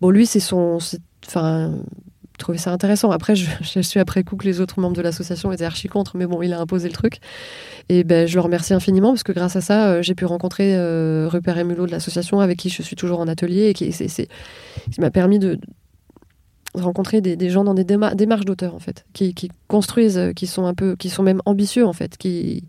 [0.02, 0.78] bon lui c'est son,
[1.26, 1.80] enfin,
[2.34, 3.12] il trouvait ça intéressant.
[3.12, 6.18] Après je, je suis après coup que les autres membres de l'association étaient archi contre,
[6.18, 7.20] mais bon il a imposé le truc.
[7.90, 10.76] Et ben je le remercie infiniment parce que grâce à ça euh, j'ai pu rencontrer
[10.76, 13.94] euh, Rupert Emulot de l'association avec qui je suis toujours en atelier et qui
[14.98, 15.60] m'a permis de
[16.74, 19.36] rencontrer des, gens dans des déma- démarches d'auteur en fait qui,
[19.68, 22.66] construisent euh, qui sont un peu qui sont même ambitieux en fait qui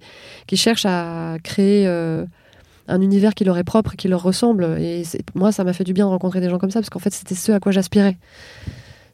[0.52, 4.64] cherchent à créer un univers qui leur est propre qui leur ressemble.
[4.78, 6.98] Et moi ça m'a fait du bien de rencontrer des gens comme ça parce qu'en
[6.98, 8.18] fait c'était ce à quoi j'aspirais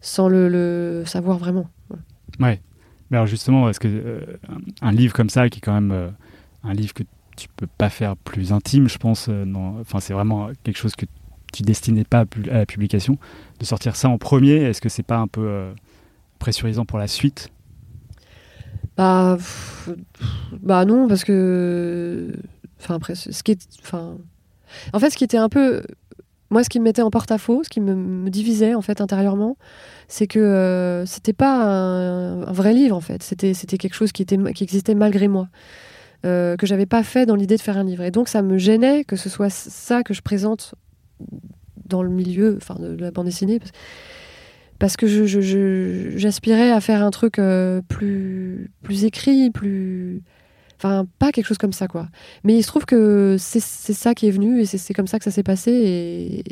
[0.00, 1.68] sans le, le savoir vraiment.
[2.38, 2.60] Ouais.
[3.10, 4.20] Mais alors justement, est-ce que euh,
[4.82, 6.08] un livre comme ça, qui est quand même euh,
[6.62, 7.02] un livre que
[7.36, 9.44] tu peux pas faire plus intime, je pense, euh,
[9.80, 11.06] enfin c'est vraiment quelque chose que
[11.52, 13.18] tu destinais pas à, pu- à la publication,
[13.58, 15.72] de sortir ça en premier, est-ce que c'est pas un peu
[16.38, 17.50] pressurisant pour la suite?
[18.96, 19.90] Bah pff,
[20.60, 22.32] bah non parce que
[22.78, 24.18] enfin après ce ce qui est enfin
[24.92, 25.82] en fait ce qui était un peu
[26.50, 29.56] moi ce qui me mettait en porte-à-faux ce qui me, divisait en fait intérieurement
[30.08, 33.22] c'est que euh, c'était pas un, vrai livre en fait.
[33.22, 34.26] C'était quelque chose qui
[34.60, 35.48] existait malgré moi
[36.26, 38.02] euh, que j'avais pas fait dans l'idée de faire un livre.
[38.02, 40.74] Et donc ça me gênait que ce soit ça que je présente
[41.86, 43.58] dans le milieu enfin de la bande dessinée
[44.78, 45.06] parce, que
[46.16, 50.22] j'aspirais à faire un truc euh, plus plus écrit plus
[50.80, 52.08] enfin pas quelque chose comme ça quoi
[52.42, 55.24] mais il se trouve que c'est, ça qui est venu et c'est, comme ça que
[55.24, 56.44] ça s'est passé et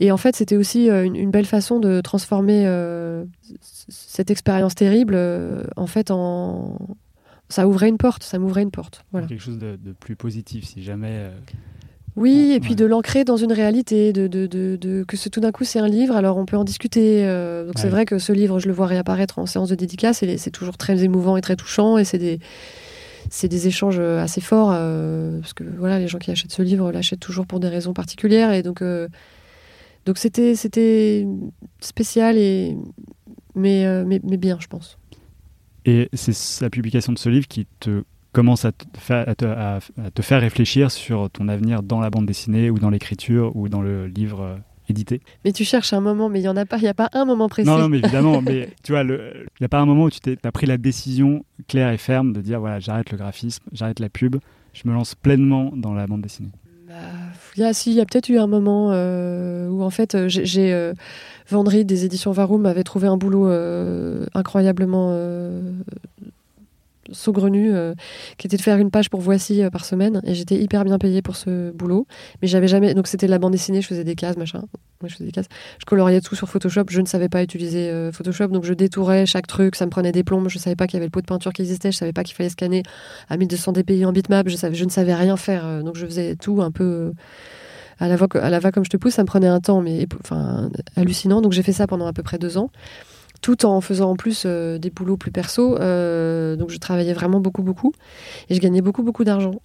[0.00, 3.24] et en fait c'était aussi euh, une, une belle façon de transformer euh,
[3.88, 6.76] cette expérience terrible euh, en fait en
[7.48, 10.64] ça ouvrait une porte ça m'ouvrait une porte voilà Quelque chose de, de plus positif,
[10.66, 11.12] si jamais.
[11.12, 11.30] euh,
[12.16, 15.52] oui, et puis de l'ancrer dans une réalité, de, de, de, que ce, tout d'un
[15.52, 17.22] coup c'est un livre, alors on peut en discuter.
[17.64, 20.36] donc c'est vrai que ce livre, je le vois réapparaître en séance de dédicace, et
[20.36, 22.40] c'est toujours très émouvant et très touchant, et c'est des,
[23.30, 26.62] c'est des échanges euh, assez forts, euh, parce que voilà, les gens qui achètent ce
[26.62, 29.08] livre l'achètent toujours pour des raisons particulières, et donc, euh,
[30.06, 31.26] Donc c'était c'était
[31.80, 32.76] spécial et
[33.54, 34.98] mais, mais, bien, je pense.
[35.84, 41.28] Et c'est la publication de ce livre qui te commence à te, faire, réfléchir sur
[41.28, 45.20] ton avenir dans la bande dessinée ou dans l'écriture ou dans le livre édité.
[45.44, 47.10] Mais tu cherches un moment, mais il n'y en a pas, il n'y a pas
[47.12, 47.68] un moment précis.
[47.68, 50.38] Non, non mais évidemment, mais tu vois, il n'y a pas un moment où tu
[50.42, 54.08] as pris la décision claire et ferme de dire voilà, j'arrête le graphisme, j'arrête la
[54.08, 54.36] pub,
[54.72, 56.50] je me lance pleinement dans la bande dessinée.
[56.88, 56.94] Bah,
[57.56, 60.14] il y a, si, il y a peut-être eu un moment euh, où en fait
[60.14, 60.94] euh, j'ai euh,
[61.48, 63.50] Vendry des éditions Varoum avait trouvé un boulot
[64.34, 65.10] incroyablement
[67.12, 67.94] saugrenu euh,
[68.36, 70.20] qui était de faire une page pour Voici euh, par semaine.
[70.24, 72.06] Et j'étais hyper bien payée pour ce boulot.
[72.42, 74.64] Mais j'avais jamais donc c'était de la bande dessinée je faisais des cases machin.
[75.04, 75.48] Je faisais des cases.
[75.78, 76.84] Je coloriais tout sur Photoshop.
[76.90, 78.48] Je ne savais pas utiliser euh, Photoshop.
[78.48, 79.76] Donc je détourais chaque truc.
[79.76, 81.52] Ça me prenait des plombes je savais pas qu'il y avait le pot de peinture
[81.52, 81.92] qui existait.
[81.92, 82.82] Je savais pas qu'il fallait scanner
[83.28, 84.48] à 1200 dpi en bitmap.
[84.48, 85.82] Je savais je ne savais rien faire.
[85.82, 87.12] Donc je faisais tout un peu
[88.00, 89.80] à la, voix, à la va comme je te pousse, ça me prenait un temps
[89.82, 91.40] mais enfin hallucinant.
[91.40, 92.70] Donc j'ai fait ça pendant à peu près deux ans
[93.40, 95.76] tout en faisant en plus euh, des boulots plus perso.
[95.78, 97.92] Euh, donc je travaillais vraiment beaucoup, beaucoup.
[98.48, 99.60] Et je gagnais beaucoup, beaucoup d'argent.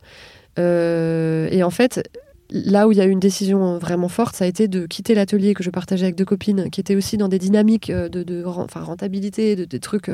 [0.59, 2.07] Euh, et en fait,
[2.49, 5.15] là où il y a eu une décision vraiment forte, ça a été de quitter
[5.15, 8.43] l'atelier que je partageais avec deux copines qui étaient aussi dans des dynamiques de, de
[8.45, 10.09] enfin, rentabilité, de, des trucs,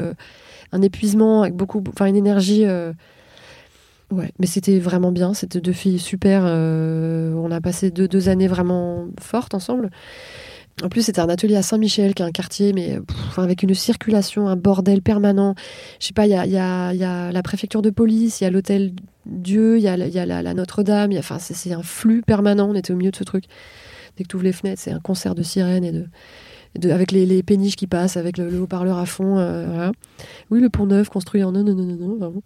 [0.71, 2.65] un épuisement avec beaucoup, enfin une énergie.
[4.11, 5.33] Ouais, mais c'était vraiment bien.
[5.33, 6.43] C'était deux filles super.
[6.43, 9.89] on a passé deux, deux années vraiment fortes ensemble.
[10.83, 12.99] En plus, c'était un atelier à Saint-Michel, qui est un quartier, mais
[13.35, 15.55] avec une circulation, un bordel permanent.
[15.99, 16.93] Je sais pas, il y a,
[17.31, 18.93] la préfecture de police, il y a l'hôtel
[19.25, 21.11] Dieu, il y a, la, Notre-Dame.
[21.17, 22.69] Enfin, c'est un flux permanent.
[22.69, 23.45] On était au milieu de ce truc.
[24.15, 27.43] Dès que tu ouvres les fenêtres, c'est un concert de sirènes et de, avec les,
[27.43, 29.37] péniches qui passent, avec le, haut-parleur à fond.
[29.37, 29.91] Euh,
[30.49, 32.41] oui, le pont neuf construit en non, non, non, non, non.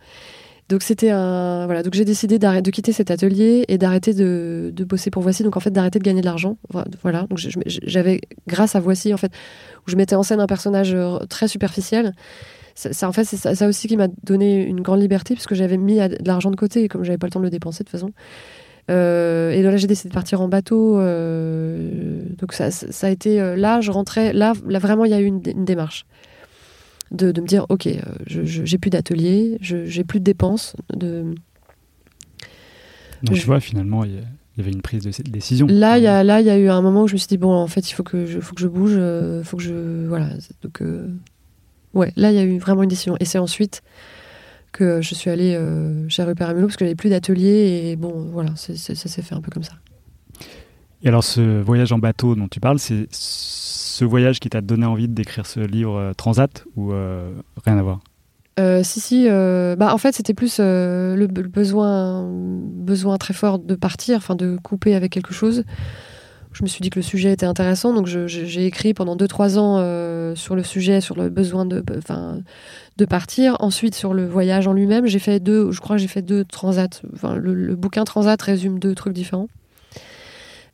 [0.74, 1.84] Donc c'était un voilà.
[1.84, 5.44] Donc j'ai décidé de quitter cet atelier et d'arrêter de, de, bosser pour Voici.
[5.44, 6.58] Donc en fait d'arrêter de gagner de l'argent.
[7.04, 7.28] Voilà.
[7.30, 9.32] Donc j'avais grâce à Voici en fait
[9.86, 12.14] où je mettais en scène un personnage euh, très superficiel.
[12.74, 15.98] Ça, en fait c'est ça, aussi qui m'a donné une grande liberté puisque j'avais mis
[15.98, 18.00] de l'argent de côté et comme j'avais pas le temps de le dépenser de toute
[18.00, 18.12] façon.
[18.90, 23.38] Euh, et là j'ai décidé de partir en bateau euh, donc ça, ça, a été
[23.56, 26.06] là je rentrais là là vraiment il y a eu une, une démarche
[27.14, 30.76] de, me dire ok, euh, je j'ai plus d'atelier, j'ai plus de dépenses.
[30.94, 31.36] De...
[33.24, 34.16] Donc, je vois, finalement, il
[34.58, 35.68] y avait une prise de décision.
[35.70, 37.28] Là, il y a là, il y a eu un moment où je me suis
[37.28, 39.64] dit bon, en fait, il faut que je, faut que je bouge, euh, faut que
[39.64, 40.30] je voilà.
[40.62, 41.08] Donc euh,
[41.94, 43.16] ouais, là, il y a eu vraiment une décision.
[43.20, 43.84] Et c'est ensuite
[44.72, 45.60] que je suis allée
[46.10, 49.42] chez Rupert Amelot parce que j'avais plus d'atelier et bon, voilà, ça s'est fait un
[49.42, 49.74] peu comme ça.
[51.04, 53.08] Et alors, ce voyage en bateau dont tu parles, c'est
[53.94, 57.32] ce voyage qui t'a donné envie d'écrire ce livre euh, Transat ou euh,
[57.64, 58.00] rien à voir?
[58.60, 64.18] Euh, si si, bah en fait c'était plus le, besoin besoin très fort de partir,
[64.18, 65.64] enfin de couper avec quelque chose.
[66.52, 70.36] Je me suis dit que le sujet était intéressant, donc j'ai écrit pendant 2-3 ans
[70.36, 71.84] sur le sujet, sur le besoin de,
[72.98, 73.58] de partir.
[73.60, 77.02] Ensuite sur le voyage en lui-même, j'ai fait deux, je crois j'ai fait deux transats.
[77.12, 79.48] Enfin, le, bouquin Transat résume deux trucs différents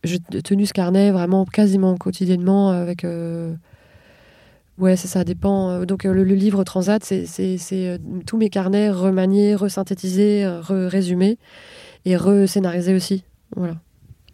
[0.04, 3.04] j'ai tenu ce carnet vraiment quasiment quotidiennement avec.
[3.04, 3.54] Euh,
[4.78, 5.70] ouais, c'est ça, dépend.
[5.70, 11.38] Euh, donc, euh, le, livre Transat, c'est tous mes carnets remaniés, resynthétisés, résumés
[12.06, 13.24] et rescénarisés aussi.
[13.56, 13.76] Voilà.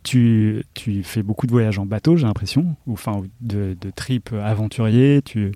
[0.03, 4.33] Tu, tu, fais beaucoup de voyages en bateau, j'ai l'impression, ou enfin de, de trips
[4.33, 5.23] aventuriers.
[5.23, 5.51] Tu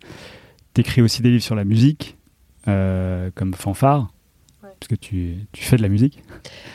[0.76, 2.18] écris aussi des livres sur la musique,
[2.66, 4.12] comme Fanfare,
[4.62, 6.24] parce que tu, tu, fais de la musique?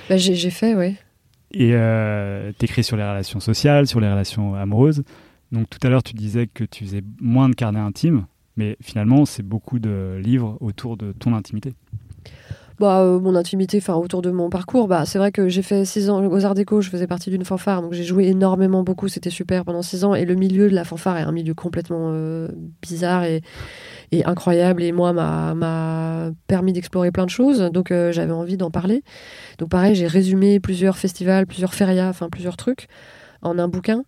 [0.08, 0.94] Bah, j'ai fait, ouais.
[1.56, 5.04] Et euh, t'écris sur les relations sociales, sur les relations amoureuses.
[5.52, 9.24] Donc tout à l'heure, tu disais que tu faisais moins de carnets intimes, mais finalement,
[9.24, 11.72] c'est beaucoup de livres autour de ton intimité.
[12.80, 15.84] Bah, euh, mon intimité, enfin autour de mon parcours, bah, c'est vrai que j'ai fait
[15.84, 19.06] six ans aux Arts Déco, je faisais partie d'une fanfare, donc j'ai joué énormément beaucoup,
[19.06, 20.12] c'était super pendant six ans.
[20.16, 22.48] Et le milieu de la fanfare est un milieu complètement euh,
[22.82, 23.42] bizarre et,
[24.12, 24.82] et, incroyable.
[24.82, 29.02] Et moi, m'a permis d'explorer plein de choses, donc euh, j'avais envie d'en parler.
[29.58, 32.88] Donc pareil, j'ai résumé plusieurs festivals, plusieurs férias, enfin plusieurs trucs
[33.42, 34.04] en un bouquin.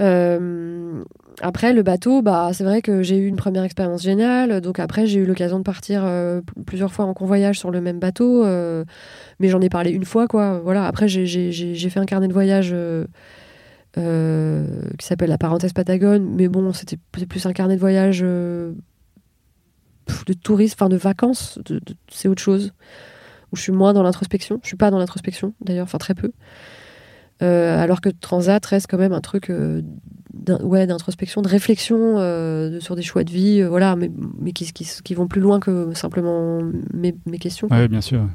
[0.00, 1.04] Euh,
[1.40, 4.60] après, le bateau, bah, c'est vrai que j'ai eu une première expérience géniale.
[4.60, 8.00] Donc après, j'ai eu l'occasion de partir euh, plusieurs fois en convoyage sur le même
[8.00, 8.44] bateau.
[9.38, 10.60] Mais j'en ai parlé une fois, quoi.
[10.60, 10.86] Voilà.
[10.86, 12.74] Après, j'ai fait un carnet de voyage
[13.94, 16.34] qui s'appelle La parenthèse Patagone.
[16.34, 18.74] Mais bon, c'était plus un carnet de voyage de
[20.32, 21.58] tourisme, enfin de vacances.
[22.10, 22.72] c'est autre chose.
[23.52, 24.58] Où je suis moins dans l'introspection.
[24.62, 26.32] Je suis pas dans l'introspection, d'ailleurs, enfin très peu.
[27.42, 29.82] Euh, alors que Transat reste quand même un truc euh,
[30.62, 35.14] ouais, d'introspection, de réflexion euh, sur des choix de vie, voilà, mais, mais qui, qui,
[35.14, 36.60] vont plus loin que simplement
[36.92, 37.68] mes, mes questions.
[37.70, 38.28] Oui, bien sûr.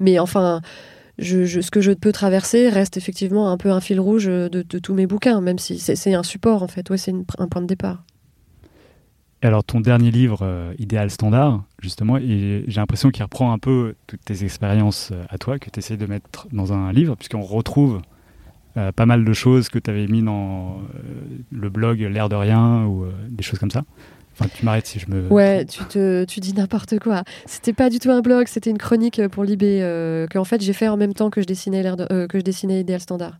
[0.00, 0.62] Mais enfin,
[1.18, 4.94] je, ce que je peux traverser reste effectivement un peu un fil rouge de, tous
[4.94, 6.90] mes bouquins, même si c'est un support en fait.
[6.90, 8.04] Ouais, c'est un point de départ.
[9.44, 13.94] Et alors ton dernier livre, euh, Idéal Standard, justement, j'ai l'impression qu'il reprend un peu
[14.06, 17.42] toutes tes expériences euh, à toi, que tu essayes de mettre dans un livre, puisqu'on
[17.42, 18.00] retrouve
[18.78, 20.78] euh, pas mal de choses que tu avais mis dans
[21.52, 23.84] le blog L'air de rien ou des choses comme ça.
[24.36, 25.28] Enfin, tu m'arrêtes si je me.
[25.28, 27.22] Ouais, tu, te, tu dis n'importe quoi.
[27.46, 29.78] C'était pas du tout un blog, c'était une chronique pour Libé
[30.30, 32.80] que en fait j'ai fait en même temps que je dessinais, de, que je dessinais
[32.80, 33.38] Idéal Standard.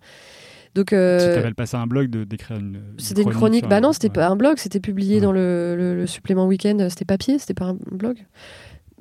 [0.74, 2.83] Donc, euh, tu passé un blog de d'écrire une.
[2.98, 3.68] C'était une chronique.
[3.68, 6.88] Bah non, c'était pas un blog, c'était publié dans le, le, supplément week-end.
[6.90, 8.18] C'était papier, c'était pas un blog.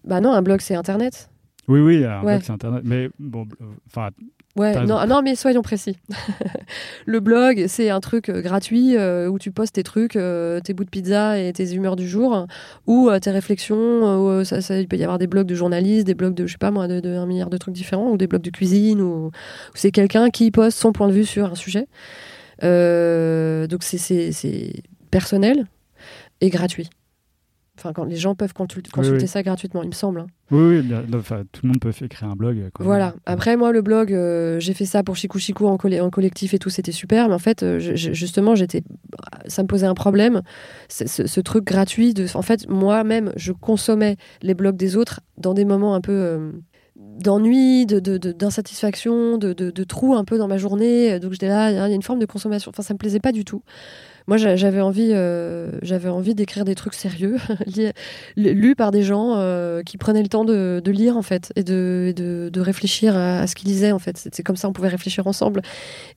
[0.03, 1.29] Bah non, un blog c'est internet.
[1.67, 2.83] Oui, oui, un blog c'est internet.
[2.85, 4.09] Mais bon, euh, enfin,
[4.55, 5.97] Ouais, non, non, mais soyons précis.
[7.07, 10.75] le blog, c'est un truc euh, gratuit euh, où tu postes tes trucs, euh, tes
[10.75, 12.45] bouts de pizza et tes humeurs du jour,
[12.85, 14.43] ou tes réflexions.
[14.43, 16.57] Ça, ça, il peut y avoir des blogs de journalistes, des blogs de, je sais
[16.59, 19.31] pas moi, de, un milliard de trucs différents, ou des blogs de cuisine, ou,
[19.73, 21.87] c'est quelqu'un qui poste son point de vue sur un sujet.
[22.61, 25.65] donc c'est personnel
[26.41, 26.89] et gratuit.
[27.75, 30.19] Enfin, quand les gens peuvent consulter, ça gratuitement, il me semble.
[30.19, 30.27] Hein.
[30.51, 30.89] Oui, oui
[31.51, 32.69] tout le monde peut créer un blog.
[32.79, 33.15] Voilà.
[33.25, 36.59] Après, moi, le blog, euh, j'ai fait ça pour Chikou Chikou en, en, collectif et
[36.59, 37.29] tout, c'était super.
[37.29, 38.83] Mais en fait, euh, justement, j'étais,
[39.47, 40.43] ça me posait un problème.
[40.87, 42.13] Ce, truc gratuit.
[42.13, 46.11] De, en fait, moi-même, je consommais les blogs des autres dans des moments un peu.
[46.11, 46.51] Euh,
[46.95, 51.19] d'ennui, d'insatisfaction, de, de, de, trou un peu dans ma journée.
[51.19, 52.69] Donc j'étais là, il y a une forme de consommation.
[52.69, 53.63] Enfin, ça me plaisait pas du tout
[54.27, 57.37] moi j'avais envie euh, j'avais envie d'écrire des trucs sérieux
[58.37, 62.13] lus par des gens euh, qui prenaient le temps de, lire en fait et de,
[62.15, 64.29] de, réfléchir à, ce qu'ils disaient en fait.
[64.31, 65.61] C'est comme ça on pouvait réfléchir ensemble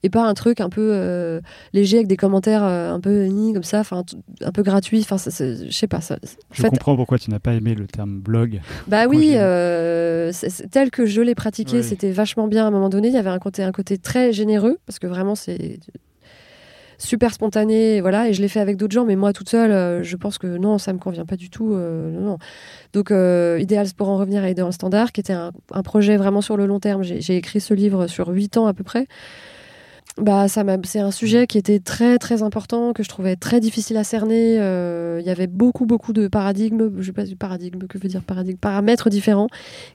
[0.03, 1.41] et pas un truc un peu euh,
[1.73, 4.03] léger avec des commentaires un peu comme ça enfin
[4.41, 4.99] un peu gratuit.
[5.01, 6.17] Enfin je sais pas ça
[6.51, 8.61] je comprends pourquoi tu n'as pas aimé le terme blog.
[8.87, 9.31] Bah oui
[10.71, 13.09] tel que je l'ai pratiqué c'était vachement bien à un moment donné.
[13.09, 15.79] Il y avait un côté un côté très généreux parce que vraiment c'est
[16.97, 20.03] super spontané, voilà, et je l'ai fait avec d'autres gens, mais moi toute seule, euh,
[20.03, 21.73] je pense que non, ça me convient pas du tout.
[21.73, 22.37] Euh, non,
[22.93, 25.51] Donc, euh, Idéal pour en revenir à Idéal Standard, qui était un,
[25.83, 27.03] projet vraiment sur le long terme.
[27.03, 29.07] J'ai écrit ce livre sur huit ans à peu près.
[30.17, 33.97] Bah, ça c'est un sujet qui était très très important, que je trouvais très difficile
[33.97, 34.55] à cerner.
[34.55, 38.23] Il y avait beaucoup beaucoup de paradigmes, je sais pas du paradigme, que veut dire
[38.23, 39.47] paradigme, paramètres différents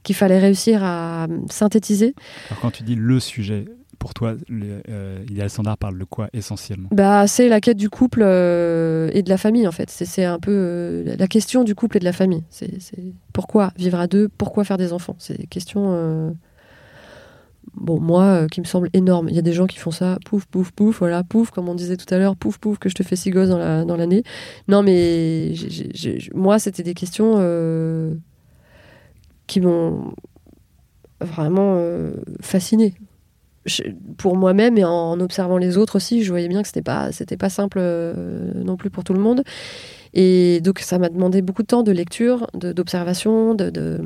[0.04, 2.14] qu'il fallait réussir à synthétiser.
[2.50, 3.64] Alors quand tu dis le sujet,
[3.98, 6.88] pour toi, l'idéal euh, standard parle de quoi essentiellement?
[6.92, 9.90] Bah, C'est la quête du couple euh, et de la famille, en fait.
[9.90, 12.42] C'est un peu euh, la question du couple et de la famille.
[12.50, 12.72] C'est
[13.32, 14.28] pourquoi vivre à deux?
[14.28, 15.16] Pourquoi faire des enfants?
[15.18, 16.34] C'est des questions,
[17.74, 19.28] bon, moi, qui me semblent énormes.
[19.28, 21.74] Il y a des gens qui font ça, pouf, pouf, pouf, voilà, pouf, comme on
[21.74, 24.22] disait tout à l'heure, pouf, pouf, que je te fais six gosses dans l'année.
[24.66, 25.54] La, non, mais
[26.34, 27.36] moi, c'était des questions
[29.46, 30.14] qui m'ont
[31.20, 31.80] vraiment
[32.40, 32.94] fasciné
[34.16, 37.36] pour moi-même et en, observant les autres aussi, je voyais bien que c'était pas c'était
[37.36, 39.42] pas simple euh, non plus pour tout le monde.
[40.14, 44.00] Et donc ça m'a demandé beaucoup de temps de lecture, d'observation, de,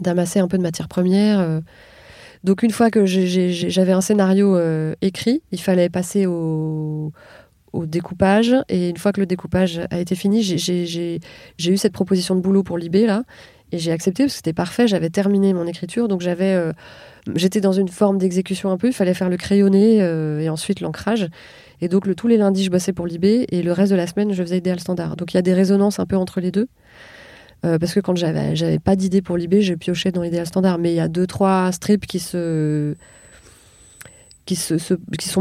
[0.00, 1.40] d'amasser un peu de matière première.
[1.40, 1.60] Euh.
[2.44, 7.12] Donc une fois que j'avais un scénario euh, écrit, il fallait passer au,
[7.72, 8.54] au découpage.
[8.68, 11.20] Et une fois que le découpage a été fini, j'ai
[11.58, 13.24] eu cette proposition de boulot pour Libé là.
[13.72, 16.72] Et j'ai accepté parce que c'était parfait, j'avais terminé mon écriture, donc j'avais,
[17.34, 20.80] j'étais dans une forme d'exécution un peu, il fallait faire le crayonné euh, et ensuite
[20.80, 21.28] l'ancrage.
[21.80, 24.32] Et donc tous les lundis, je bossais pour Libé et le reste de la semaine,
[24.32, 25.16] je faisais idéal standard.
[25.16, 26.68] Donc il y a des résonances un peu entre les deux.
[27.64, 30.78] Euh, parce que quand j'avais, pas d'idée pour Libé, je piochais dans l'idéal standard.
[30.78, 32.94] Mais il y a deux, trois strips qui sont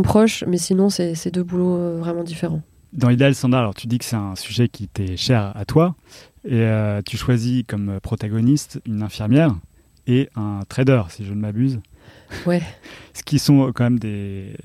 [0.01, 2.61] proches, mais sinon c'est, deux boulots vraiment différents.
[2.91, 5.95] Dans l'idéal standard, alors tu dis que c'est un sujet qui t'est cher à toi.
[6.45, 9.55] Et euh, tu choisis comme protagoniste une infirmière
[10.09, 11.79] et un trader, si je ne m'abuse.
[12.45, 12.61] Ouais.
[13.13, 14.55] Ce qui sont quand même des.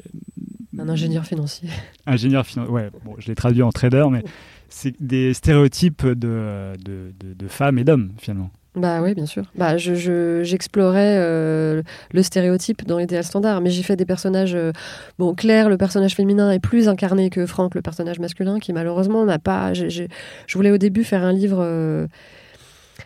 [0.79, 1.69] Un ingénieur financier.
[2.07, 2.91] Ingénieur financier, ouais.
[3.05, 4.25] Bon, je l'ai traduit en trader, mais
[4.69, 8.51] c'est des stéréotypes de, de, de femmes et d'hommes, finalement.
[8.75, 9.45] Bah oui, bien sûr.
[9.55, 14.57] Bah, je, j'explorais euh, le stéréotype dans l'idéal standard, mais j'ai fait des personnages.
[14.57, 14.73] Euh,
[15.17, 19.25] bon, Claire, le personnage féminin, est plus incarné que Franck, le personnage masculin, qui malheureusement
[19.25, 19.75] n'a pas.
[19.75, 20.09] je
[20.55, 21.59] voulais au début faire un livre.
[21.61, 22.09] Euh,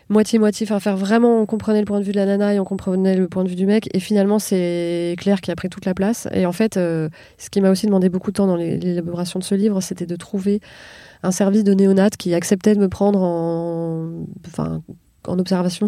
[0.09, 2.65] moitié-moitié, enfin faire vraiment, on comprenait le point de vue de la nana et on
[2.65, 3.89] comprenait le point de vue du mec.
[3.93, 6.27] Et finalement, c'est Claire qui a pris toute la place.
[6.33, 7.09] Et en fait, ce
[7.51, 10.59] qui m'a aussi demandé beaucoup de temps dans l'élaboration de ce livre, c'était de trouver
[11.23, 14.09] un service de néonat qui acceptait de me prendre en.
[14.47, 14.81] Enfin,
[15.27, 15.87] en observation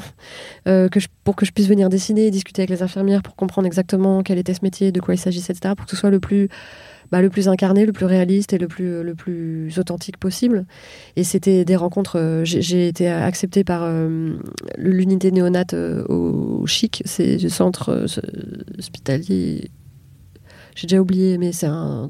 [0.68, 3.66] euh, que pour que je puisse venir dessiner et discuter avec les infirmières pour comprendre
[3.68, 5.74] exactement quel était ce métier, de quoi il s'agissait, etc.
[5.76, 6.50] Pour que ce soit le plus,
[7.12, 10.66] bah, le plus incarné, le plus réaliste et le plus, le plus authentique possible.
[11.16, 12.18] Et c'était des rencontres.
[12.20, 14.34] Euh, j'ai été acceptée par euh,
[14.78, 18.06] l'unité néonate au, au Chic, c'est le centre
[18.78, 19.72] hospitalier.
[20.76, 22.10] J'ai déjà oublié, mais c'est un.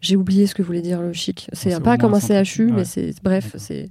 [0.00, 1.48] J'ai oublié ce que voulait dire le Chic.
[1.52, 2.20] C'est pas comme un.
[2.20, 2.72] CHU, Ouais.
[2.72, 3.90] mais c'est bref, c'est.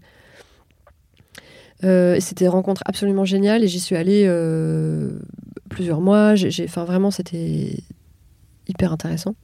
[1.83, 5.19] Euh, c'était une rencontre absolument géniale et j'y suis allée euh,
[5.69, 6.35] plusieurs mois.
[6.35, 7.77] J'ai, enfin vraiment, c'était
[8.67, 9.35] hyper intéressant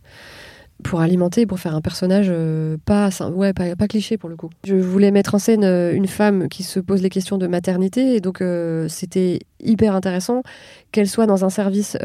[0.84, 4.50] pour alimenter, pour faire un personnage euh, pas, ouais, pas, cliché pour le coup.
[4.66, 8.20] Je voulais mettre en scène une femme qui se pose les questions de maternité et
[8.20, 8.44] donc
[8.90, 10.44] c'était hyper intéressant
[10.92, 11.98] qu'elle soit dans un service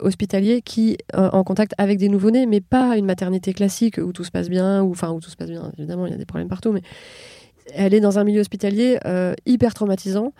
[0.00, 4.32] hospitalier qui en contact avec des nouveau-nés, mais pas une maternité classique où tout se
[4.32, 5.70] passe bien, ou enfin où tout se passe bien.
[5.78, 6.82] Évidemment, il y a des problèmes partout, mais
[7.74, 10.32] elle est dans un milieu hospitalier euh, hyper traumatisant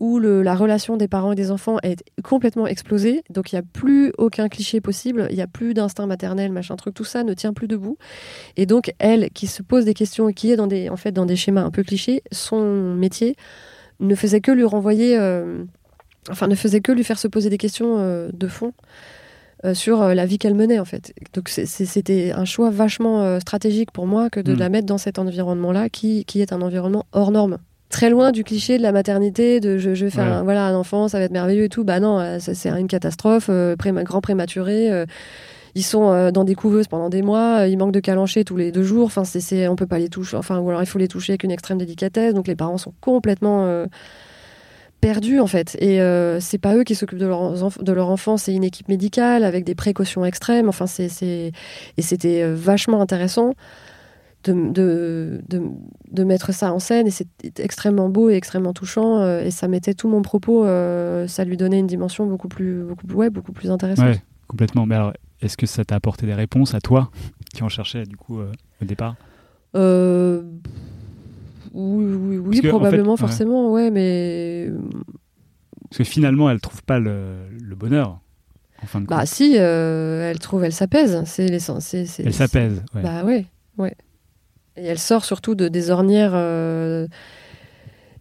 [0.00, 3.22] où la relation des parents et des enfants est complètement explosée.
[3.30, 6.76] Donc il n'y a plus aucun cliché possible, il n'y a plus d'instinct maternel, machin
[6.76, 7.96] truc, tout ça ne tient plus debout.
[8.56, 11.26] Et donc elle, qui se pose des questions qui est dans des, en fait, dans
[11.26, 13.36] des schémas un peu clichés, son métier
[14.00, 15.64] ne faisait que lui renvoyer, euh,
[16.28, 18.72] enfin ne faisait que lui faire se poser des questions euh, de fond.
[19.64, 21.12] Euh, sur euh, la vie qu'elle menait en fait.
[21.34, 24.58] Donc c'était un choix vachement euh, stratégique pour moi que de Mm.
[24.58, 27.58] la mettre dans cet environnement-là qui, qui est un environnement hors norme
[27.90, 30.32] très loin du cliché de la maternité, de je, je vais faire Ouais.
[30.32, 31.84] un, voilà, un enfant, ça va être merveilleux et tout.
[31.84, 34.90] Bah non, c'est une catastrophe, euh, grand prématuré.
[34.90, 35.06] euh,
[35.76, 38.72] ils sont euh, dans des couveuses pendant des mois, ils manquent de calancher tous les
[38.72, 39.06] deux jours.
[39.06, 40.36] Enfin, c'est, on peut pas les toucher.
[40.36, 42.34] Enfin, ou alors il faut les toucher avec une extrême délicatesse.
[42.34, 43.84] Donc les parents sont complètement
[45.06, 45.76] perdus en fait.
[45.80, 48.64] Et euh, c'est pas eux qui s'occupent de, leurs enf- de leur enfant, c'est une
[48.64, 50.68] équipe médicale avec des précautions extrêmes.
[50.68, 51.08] Enfin, c'est,
[51.96, 53.54] et c'était euh, vachement intéressant
[54.44, 55.62] de, de, de,
[56.10, 57.28] de mettre ça en scène et c'est
[57.60, 61.56] extrêmement beau et extrêmement touchant euh, et ça mettait tout mon propos euh, ça lui
[61.56, 64.84] donnait une dimension beaucoup plus beaucoup plus ouais, beaucoup plus intéressante Ouais, complètement.
[64.84, 67.10] Mais alors, est-ce que ça t'a apporté des réponses à toi
[67.54, 69.16] qui en cherchais du coup au départ?
[71.74, 74.70] Oui oui, oui Parce que, en probablement fait, forcément ouais mais
[75.90, 78.20] Parce que finalement, elle trouve pas le, le bonheur
[78.82, 79.16] en fin de compte.
[79.18, 82.82] bah si euh, elle trouve elle s'apaise c'est l'essence elle s'apaise.
[82.94, 83.02] ouais.
[83.02, 83.46] Bah ouais,
[83.78, 83.94] ouais.
[84.76, 86.32] Et elle sort surtout de, des ornières.
[86.34, 87.06] euh,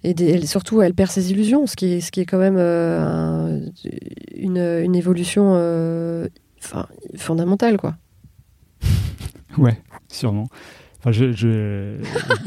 [0.04, 2.38] et des- elle- surtout, elle perd ses illusions, ce qui est, ce qui est quand
[2.38, 3.62] même euh, un-
[4.36, 5.56] une, une évolution
[7.18, 7.96] fondamentale, quoi.
[9.58, 9.78] Ouais,
[10.10, 10.48] sûrement.
[11.06, 11.98] Enfin, je, je,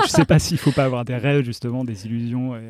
[0.02, 2.54] je sais pas s'il faut pas avoir des rêves, justement, des illusions.
[2.54, 2.60] euh.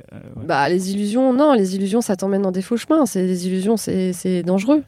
[0.45, 3.07] Bah, les illusions, non, les illusions, ça t'emmène dans des faux chemins.
[3.07, 4.83] C'est, les illusions, c'est, dangereux.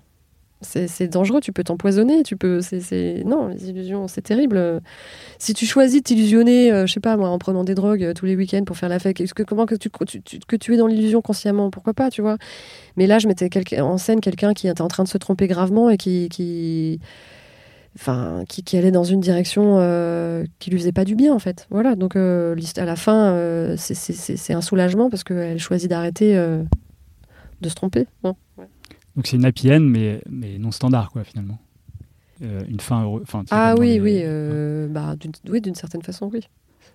[0.61, 2.61] C'est, dangereux, tu peux t'empoisonner, tu peux.
[2.63, 4.81] C'est, Non, les illusions, c'est terrible.
[5.39, 8.13] Si tu choisis de t'illusionner, euh, je sais pas moi, en prenant des drogues euh,
[8.13, 9.89] tous les week-ends pour faire la fête, que, comment que tu,
[10.25, 12.39] tu- que tu es dans l'illusion consciemment, pourquoi pas, tu vois?
[12.97, 13.49] Mais là, je mettais
[13.81, 16.29] en scène quelqu'un qui était en train de se tromper gravement et qui.
[16.29, 16.99] qui
[18.01, 21.41] Enfin, qui, qui allait dans une direction euh, qui lui faisait pas du bien en
[21.41, 21.67] fait.
[21.69, 26.63] Voilà, donc euh, à la fin, euh, c'est- un soulagement parce qu'elle choisit d'arrêter euh,
[27.61, 28.07] de se tromper.
[28.23, 28.37] Bon.
[29.17, 31.59] Donc c'est une happy end, mais, mais non standard, quoi, finalement.
[32.41, 33.25] Une fin heureuse.
[33.51, 36.49] Ah oui, les- oui, euh, bah, d'une oui, d'une certaine façon, oui.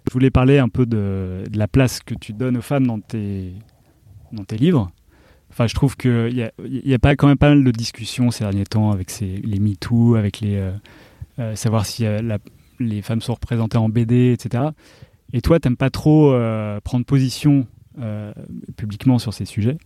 [0.07, 3.01] Je voulais parler un peu de, de la place que tu donnes aux femmes dans
[3.01, 3.51] tes,
[4.31, 4.89] dans tes livres.
[5.53, 7.69] Enfin, je trouve qu'il y a, il y a pas, quand même pas mal de
[7.71, 10.55] discussions ces derniers temps avec ces, les MeToo, avec les.
[10.55, 10.71] euh,
[11.39, 12.39] euh, savoir si euh, la-
[12.79, 14.63] les femmes sont représentées en BD, etc.
[15.31, 16.31] Et toi, t'aimes pas trop
[16.83, 17.67] prendre position
[18.77, 19.77] publiquement sur ces sujets.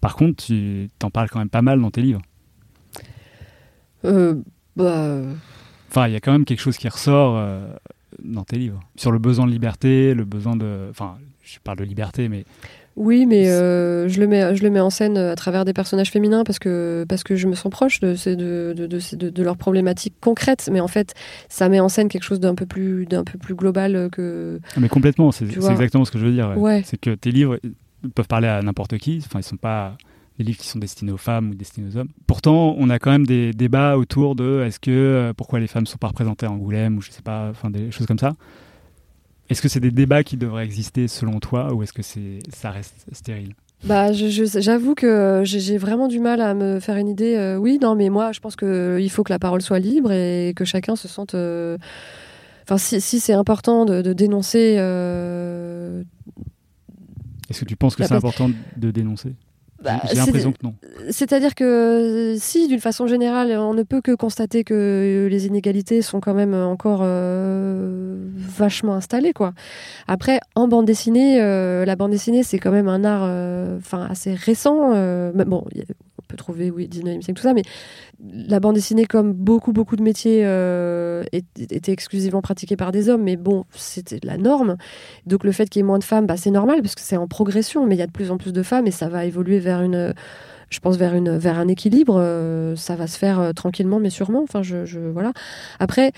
[0.00, 2.20] Par contre, tu t'en parles quand même pas mal dans tes livres.
[4.04, 4.34] Euh,
[4.76, 5.22] bah,
[5.90, 7.42] Enfin, il y a quand même quelque chose qui ressort
[8.22, 8.80] dans tes livres.
[8.96, 10.86] Sur le besoin de liberté, le besoin de.
[10.90, 12.44] Enfin, je parle de liberté, mais.
[12.98, 16.10] Oui, mais euh, je, le mets, je le mets en scène à travers des personnages
[16.10, 19.42] féminins parce que, parce que je me sens proche de, de, de, de, de- de
[19.42, 20.68] leurs problématiques concrètes.
[20.72, 21.14] Mais en fait,
[21.48, 24.60] ça met en scène quelque chose d'un peu plus, d'un peu plus global que.
[24.76, 26.50] Ah, Mais complètement, c'est exactement ce que je veux dire.
[26.50, 26.56] ouais.
[26.56, 26.82] Ouais.
[26.84, 27.58] C'est que tes livres
[28.14, 29.22] peuvent parler à n'importe qui.
[29.24, 29.96] Enfin, ils sont pas
[30.38, 32.08] des livres qui sont destinés aux femmes ou destinés aux hommes.
[32.28, 35.86] Pourtant, on a quand même des débats autour de est-ce que euh, pourquoi les femmes
[35.86, 38.34] sont pas représentées à Angoulême ou je sais pas, enfin des choses comme ça.
[39.48, 42.70] Est-ce que c'est des débats qui devraient exister selon toi ou est-ce que c'est ça
[42.70, 43.54] reste stérile?
[43.84, 47.36] Bah, j'avoue que j'ai j'ai vraiment du mal à me faire une idée.
[47.36, 50.52] euh, oui, non, mais moi, je pense qu'il faut que la parole soit libre et
[50.56, 51.34] que chacun se sente.
[51.34, 51.78] euh,
[52.64, 54.74] Enfin, si, si c'est important de, de dénoncer.
[54.78, 56.02] euh,
[57.48, 59.34] Est-ce que tu penses que c'est important de dénoncer?
[59.82, 60.74] Bah, J'ai l'impression que non.
[61.10, 66.20] C'est-à-dire que si, d'une façon générale, on ne peut que constater que les inégalités sont
[66.20, 69.52] quand même encore euh, vachement installées, quoi.
[70.06, 74.06] Après, en bande dessinée, euh, la bande dessinée, c'est quand même un art, euh, enfin,
[74.10, 74.92] assez récent.
[74.94, 75.64] euh, mais bon,
[76.28, 77.62] peut trouver, oui, 19e siècle, tout ça, mais
[78.22, 83.22] la bande dessinée, comme beaucoup, beaucoup de métiers, euh, était exclusivement pratiquée par des hommes,
[83.22, 84.76] mais bon, c'était la norme.
[85.26, 87.16] Donc le fait qu'il y ait moins de femmes, bah, c'est normal parce que c'est
[87.16, 89.24] en progression, mais il y a de plus en plus de femmes et ça va
[89.24, 90.14] évoluer vers une
[90.70, 92.16] je pense vers une vers un équilibre.
[92.18, 94.42] euh, ça va se faire euh, tranquillement, mais sûrement.
[94.42, 95.32] Enfin, je, je voilà.
[95.78, 96.12] Après,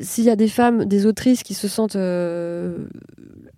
[0.00, 1.96] s'il y a des femmes, des autrices qui se sentent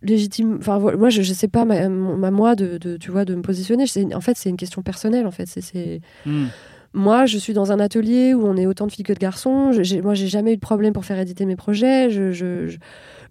[0.06, 3.24] légitimes, enfin voilà, moi je, je sais pas ma, ma- moi de, de- tu vois
[3.24, 3.84] de me positionner.
[4.14, 5.26] En fait, c'est une question personnelle.
[5.26, 6.46] En fait, c'est- Hmm.
[6.94, 9.72] moi, je suis dans un atelier où on est autant de filles que de garçons.
[9.72, 12.10] Je- moi, j'ai jamais eu de problème pour faire éditer mes projets.
[12.10, 12.78] Je, je, je,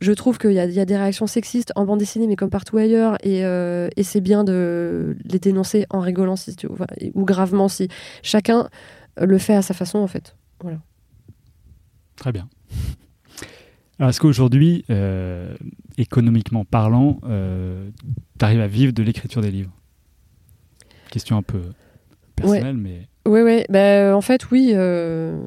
[0.01, 2.36] je trouve qu'il y a, il y a des réactions sexistes en bande dessinée, mais
[2.36, 3.17] comme partout ailleurs.
[3.23, 7.67] Et, euh, et c'est bien de les dénoncer en rigolant si tu, enfin, ou gravement
[7.67, 7.88] si
[8.23, 8.69] chacun
[9.19, 10.36] le fait à sa façon, en fait.
[12.17, 12.47] Très bien.
[13.99, 15.55] Alors, est-ce qu'aujourd'hui, euh,
[15.97, 19.71] économiquement parlant, tu arrives à vivre de l'écriture des livres?
[21.11, 21.61] Question un peu
[22.35, 23.63] personnelle, mais Oui, oui.
[23.69, 24.71] Ben, en fait, oui.
[24.73, 25.39] euh,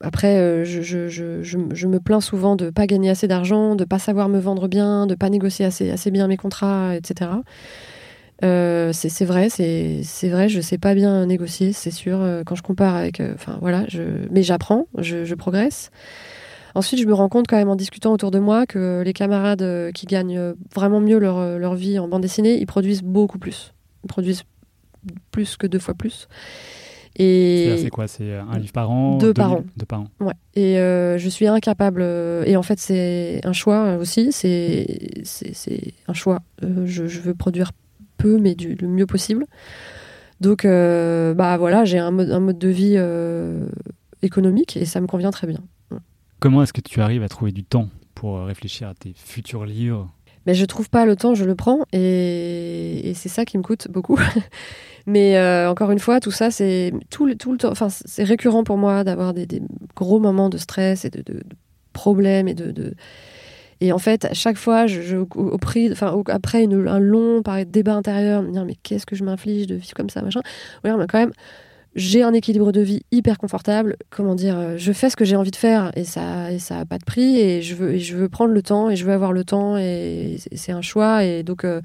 [0.00, 3.84] Après, euh, je, je, je, je, me plains souvent de pas gagner assez d'argent, de
[3.84, 7.30] pas savoir me vendre bien, de pas négocier assez, assez bien mes contrats, etc.
[8.42, 12.20] Euh, c'est c'est vrai, c'est c'est vrai, je sais pas bien négocier, c'est sûr.
[12.22, 15.90] euh, Quand je compare avec, euh, enfin voilà, je, mais j'apprends, je, je progresse.
[16.74, 19.62] Ensuite, je me rends compte quand même en discutant autour de moi que les camarades
[19.62, 23.02] euh, qui gagnent euh, vraiment mieux leur, euh, leur vie en bande dessinée, ils produisent
[23.02, 23.74] beaucoup plus.
[24.04, 24.44] Ils produisent
[25.30, 26.28] plus que deux fois plus.
[27.16, 28.06] Et c'est quoi?
[28.06, 29.64] C'est un livre par an Deux par an.
[29.76, 30.06] Deux par an.
[30.20, 30.32] Ouais.
[30.54, 32.02] Et euh, je suis incapable.
[32.02, 34.30] et en fait, c'est un choix aussi.
[34.32, 34.86] C'est
[36.06, 36.40] un choix.
[36.62, 37.72] Euh, je, je veux produire
[38.16, 39.46] peu, mais du, le mieux possible.
[40.40, 42.98] Donc, euh, bah voilà, j'ai un mode, un mode de vie
[44.22, 45.60] économique et ça me convient très bien.
[46.40, 49.66] Comment est-ce que tu arrives à trouver du temps pour euh, réfléchir à tes futurs
[49.66, 50.08] livres?
[50.46, 53.88] Mais je trouve pas le temps, je le prends et, c'est ça qui me coûte
[53.90, 54.18] beaucoup.
[55.06, 57.70] Mais euh, encore une fois, tout ça, c'est tout le, temps.
[57.70, 59.46] Enfin, c'est récurrent pour moi d'avoir des,
[59.94, 61.22] gros moments de stress et de,
[61.92, 62.94] problèmes et de,
[63.82, 68.42] Et en fait, à chaque fois, je, au, prix, enfin, après un long débat intérieur,
[68.42, 70.40] me dire mais qu'est-ce que je m'inflige de vivre comme ça, machin.
[70.84, 71.32] Ouais, quand même,
[71.96, 73.96] j'ai un équilibre de vie hyper confortable.
[74.10, 76.78] Comment dire, euh, je fais ce que j'ai envie de faire et ça, et ça
[76.78, 79.12] a pas de prix et je veux, je veux prendre le temps et je veux
[79.12, 81.80] avoir le temps et c'est- un choix et donc, euh,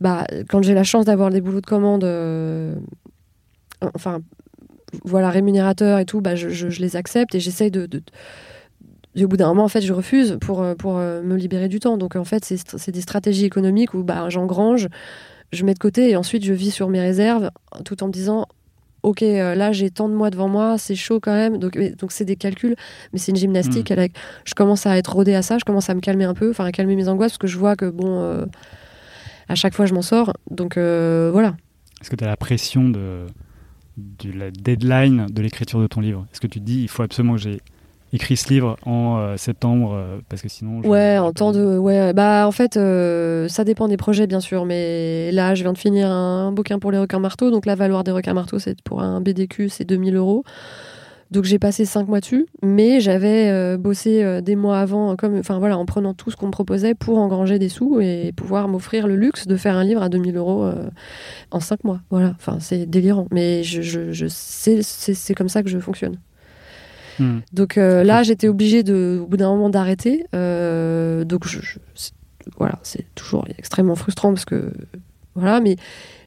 [0.00, 2.74] bah, quand j'ai la chance d'avoir des boulots de commande, euh,
[3.94, 4.20] enfin,
[5.04, 8.02] voilà, rémunérateurs et tout, bah, je, je- les accepte et j'essaye de, de-
[9.14, 11.98] et au bout d'un moment, en fait, je refuse pour, pour me libérer du temps.
[11.98, 14.88] Donc, en fait, c'est st- c'est des stratégies économiques où bah, j'engrange,
[15.52, 17.50] je mets de côté et ensuite je vis sur mes réserves
[17.84, 18.46] tout en me disant
[19.02, 21.56] Ok, euh, là j'ai tant de mois devant moi, c'est chaud quand même.
[21.58, 22.76] Donc, mais- donc c'est des calculs,
[23.12, 23.90] mais c'est une gymnastique.
[23.90, 24.12] avec-
[24.44, 26.64] je commence à être rodée à ça, je commence à me calmer un peu, enfin
[26.66, 28.44] à calmer mes angoisses parce que je vois que bon, euh,
[29.48, 30.32] à chaque fois je m'en sors.
[30.50, 31.56] Donc euh, voilà.
[32.00, 33.26] Est-ce que tu as la pression de,
[33.96, 36.26] de la deadline de l'écriture de ton livre?
[36.32, 37.60] Est-ce que tu te dis il faut absolument que j'ai
[38.12, 40.82] écrit ce livre en euh, septembre euh, parce que sinon.
[40.82, 41.78] je- Ouais, en temps de.
[41.78, 44.64] Ouais, bah en fait, euh, ça dépend des projets, bien sûr.
[44.66, 47.50] Mais là, je viens de finir un bouquin pour les requins marteaux.
[47.50, 50.44] Donc la valeur des requins marteaux, c'est pour un BDQ, c'est 2000 euros.
[51.30, 55.38] Donc j'ai passé cinq mois dessus, mais j'avais euh, bossé euh, des mois avant, comme,
[55.38, 58.66] enfin voilà, en prenant tout ce qu'on me proposait pour engranger des sous et pouvoir
[58.66, 60.90] m'offrir le luxe de faire un livre à 2000 euros euh,
[61.52, 62.00] en cinq mois.
[62.10, 66.16] Voilà, enfin c'est délirant, mais je, je, je c'est comme ça que je fonctionne.
[67.20, 67.40] Hmm.
[67.52, 70.24] Donc euh, là, j'étais obligée au bout d'un moment d'arrêter.
[70.34, 71.44] Euh, donc
[72.56, 74.72] voilà, c'est toujours extrêmement frustrant parce que
[75.34, 75.76] voilà, mais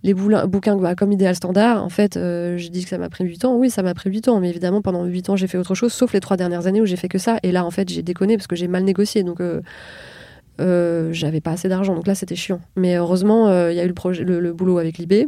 [0.04, 3.26] les bouquins bah, comme Idéal Standard, en fait, euh, je dis que ça m'a pris
[3.26, 3.56] 8 ans.
[3.56, 5.92] Oui, ça m'a pris 8 ans, mais évidemment, pendant 8 ans, j'ai fait autre chose,
[5.92, 7.38] sauf les trois dernières années où j'ai fait que ça.
[7.42, 9.24] Et là, en fait, j'ai déconné parce que j'ai mal négocié.
[9.24, 11.96] Donc, euh, j'avais pas assez d'argent.
[11.96, 12.62] Donc là, c'était chiant.
[12.76, 15.28] Mais heureusement, il y a eu le, le, boulot avec Libé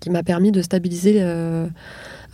[0.00, 1.20] qui m'a permis de stabiliser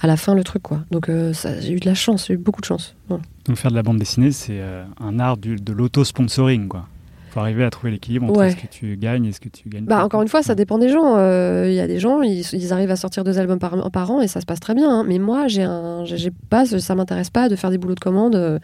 [0.01, 0.63] à la fin le truc.
[0.63, 0.81] quoi.
[0.91, 2.95] Donc, euh, j'ai eu de la chance, j'ai eu beaucoup de chance.
[3.09, 3.23] Voilà.
[3.47, 6.69] Donc faire de la bande dessinée, c'est euh, un art du- de l'auto-sponsoring.
[6.69, 6.87] quoi.
[7.31, 8.51] faut arriver à trouver l'équilibre entre Ouais.
[8.51, 9.85] ce que tu gagnes et ce que tu gagnes.
[9.85, 11.17] Bah, encore une fois, ça dépend des gens.
[11.17, 14.11] Euh, Il y a des gens, ils, ils arrivent à sortir deux albums par, par
[14.11, 14.91] an et ça se passe très bien.
[14.91, 15.05] hein.
[15.07, 18.01] Mais moi, j'ai un, j'ai j'ai pas, ça m'intéresse pas de faire des boulots de
[18.01, 18.61] commande.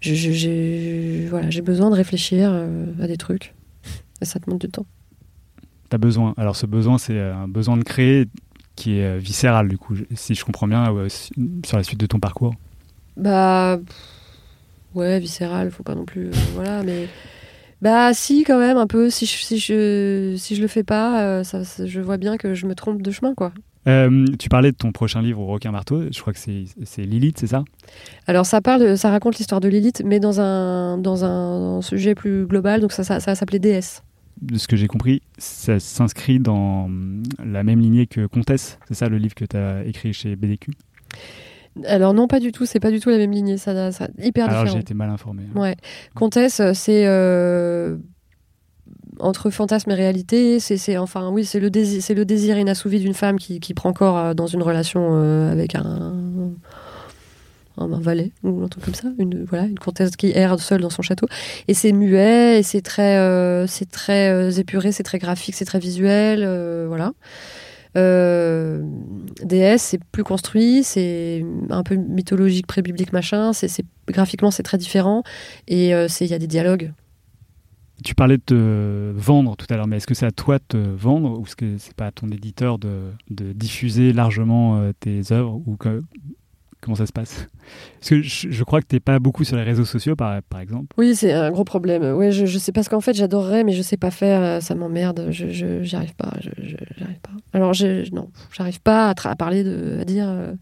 [0.00, 2.52] J'ai voilà, j'ai besoin de réfléchir
[3.02, 3.54] à des trucs.
[4.20, 4.86] Et ça te demande du temps.
[5.90, 6.34] Tu as besoin.
[6.36, 8.26] Alors ce besoin, c'est un besoin de créer
[8.78, 10.94] qui est euh, viscéral, du coup, si je comprends bien,
[11.66, 12.54] sur la suite de ton parcours.
[13.16, 13.78] Bah.
[14.94, 16.28] Ouais, viscéral, faut pas non plus.
[16.28, 17.08] euh, voilà, mais.
[17.82, 19.10] Bah, si, quand même, un peu.
[19.10, 22.36] Si je, si je, si je le fais pas, euh, ça, ça- je vois bien
[22.36, 23.52] que je me trompe de chemin, quoi.
[23.86, 26.02] Euh, tu parlais de ton prochain livre, Requin Marteau.
[26.12, 27.64] Je crois que c'est Lilith, c'est ça?
[28.26, 32.46] Alors ça parle, ça raconte l'histoire de Lilith, mais dans un dans un, sujet plus
[32.46, 32.80] global.
[32.80, 34.02] Donc ça, ça, ça va s'appeler déesse.
[34.40, 38.78] De ce que j'ai compris, ça s'inscrit dans hum, la même lignée que Comtesse.
[38.88, 40.72] C'est ça le livre que tu as écrit chez BDQ
[41.84, 42.66] Alors non, pas du tout.
[42.66, 43.56] C'est pas du tout la même lignée.
[43.56, 44.80] Ça, ça hyper Alors j'ai différent.
[44.80, 45.42] été mal informé.
[45.54, 45.76] Ouais.
[46.14, 47.96] Comtesse, c'est euh,
[49.20, 53.14] entre fantasme et réalité, c'est enfin oui, c'est le désir, c'est le désir inassouvi d'une
[53.14, 56.14] femme qui, qui, prend corps euh, dans une relation euh, avec un,
[57.78, 60.90] un, valet ou un truc comme ça, une voilà, une comtesse qui erre seule dans
[60.90, 61.26] son château.
[61.68, 65.78] Et c'est muet, et c'est très, euh, c'est très épuré, c'est très graphique, c'est très
[65.78, 66.40] visuel,
[66.86, 67.12] voilà.
[67.94, 73.52] DS, c'est plus construit, c'est un peu mythologique, pré-biblique, machin.
[73.52, 75.24] C'est graphiquement, c'est très différent
[75.66, 76.92] et il y a des dialogues
[78.04, 80.64] tu parlais de te vendre tout à l'heure, mais est-ce que c'est à toi de
[80.68, 85.32] te vendre ou est-ce que c'est pas à ton éditeur de, diffuser largement euh, tes
[85.32, 85.60] œuvres
[86.80, 87.46] comment ça se passe?
[87.98, 90.94] Parce que je, crois que tu n'es pas beaucoup sur les réseaux sociaux, par, exemple.
[90.96, 92.14] Oui, c'est un gros problème.
[92.14, 94.42] Ouais, je, je sais parce qu'en fait j'adorerais, mais je sais pas faire.
[94.42, 95.28] Euh, ça m'emmerde.
[95.30, 96.32] Je j'y arrive pas.
[96.40, 96.50] Je,
[96.96, 97.30] j'arrive pas.
[97.52, 100.28] Alors je, non, j'arrive pas à, parler de, à dire.
[100.28, 100.52] Euh,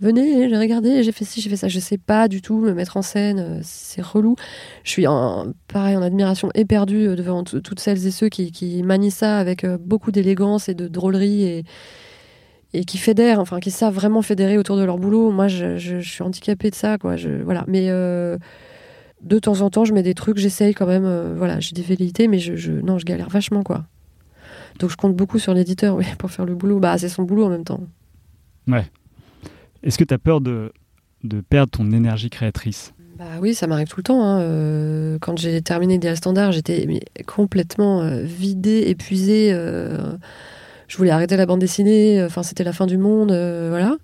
[0.00, 1.68] venez, j'ai regardé, j'ai fait ci, j'ai fait ça.
[1.68, 4.36] Je sais pas du tout me mettre en scène, euh, c'est relou.
[4.84, 9.10] Je suis en, pareil en admiration éperdue devant toutes celles et ceux qui, qui manient
[9.10, 11.64] ça avec beaucoup d'élégance et de drôlerie et,
[12.78, 15.30] et qui fédèrent, enfin qui savent vraiment fédérer autour de leur boulot.
[15.30, 17.16] Moi, je, je, suis handicapée de ça, quoi.
[17.16, 17.64] Je, voilà.
[17.66, 21.34] Mais de temps en temps, je mets des trucs, j'essaye quand même.
[21.36, 23.84] voilà, j'ai des velléités, mais je, non, je galère vachement, quoi.
[24.78, 26.78] Donc je compte beaucoup sur l'éditeur, oui, pour faire le boulot.
[26.78, 27.80] Bah, c'est son boulot en même temps.
[28.68, 28.86] Ouais.
[29.82, 30.72] Est-ce que tu as peur de,
[31.24, 32.92] de perdre ton énergie créatrice?
[33.18, 34.22] Bah oui, ça m'arrive tout le temps.
[34.22, 34.40] Hein.
[34.40, 39.52] Euh, quand j'ai terminé Idéal Standard, j'étais complètement euh, vidée, épuisée.
[40.86, 42.22] Euh, je voulais arrêter la bande dessinée.
[42.24, 43.28] Enfin, c'était la fin du monde.
[43.28, 43.96] voilà.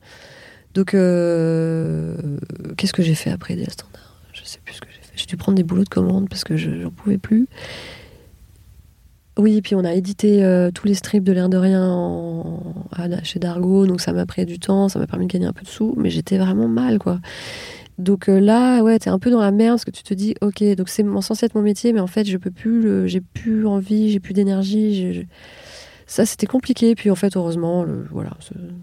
[0.75, 4.17] Donc, qu'est-ce que j'ai fait après Idéal Standard?
[4.33, 5.13] Je sais plus ce que j'ai fait.
[5.15, 7.49] J'ai dû prendre des boulots de commande parce que je n'en pouvais plus.
[9.39, 12.61] Oui, et puis on a édité euh, tous les strips de l'air de rien en,
[13.23, 15.63] chez Dargo, donc ça m'a pris du temps, ça m'a permis de gagner un peu
[15.63, 17.19] de sous, mais j'étais vraiment mal, quoi.
[17.99, 20.35] Donc euh, là, ouais, t'es un peu dans la merde parce que tu te dis,
[20.43, 23.67] ok, donc c'est censé être mon métier, mais en fait, je peux plus, j'ai plus
[23.67, 25.27] envie, j'ai plus d'énergie.
[26.13, 26.95] Ça, c'était compliqué.
[26.95, 28.33] Puis en fait, heureusement, le, voilà,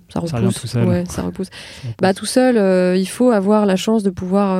[0.09, 0.61] ça repousse.
[0.61, 0.87] tout seul.
[0.87, 1.49] Ouais, ça repousse.
[2.01, 4.53] Bah tout seul, euh, il faut avoir la chance de pouvoir,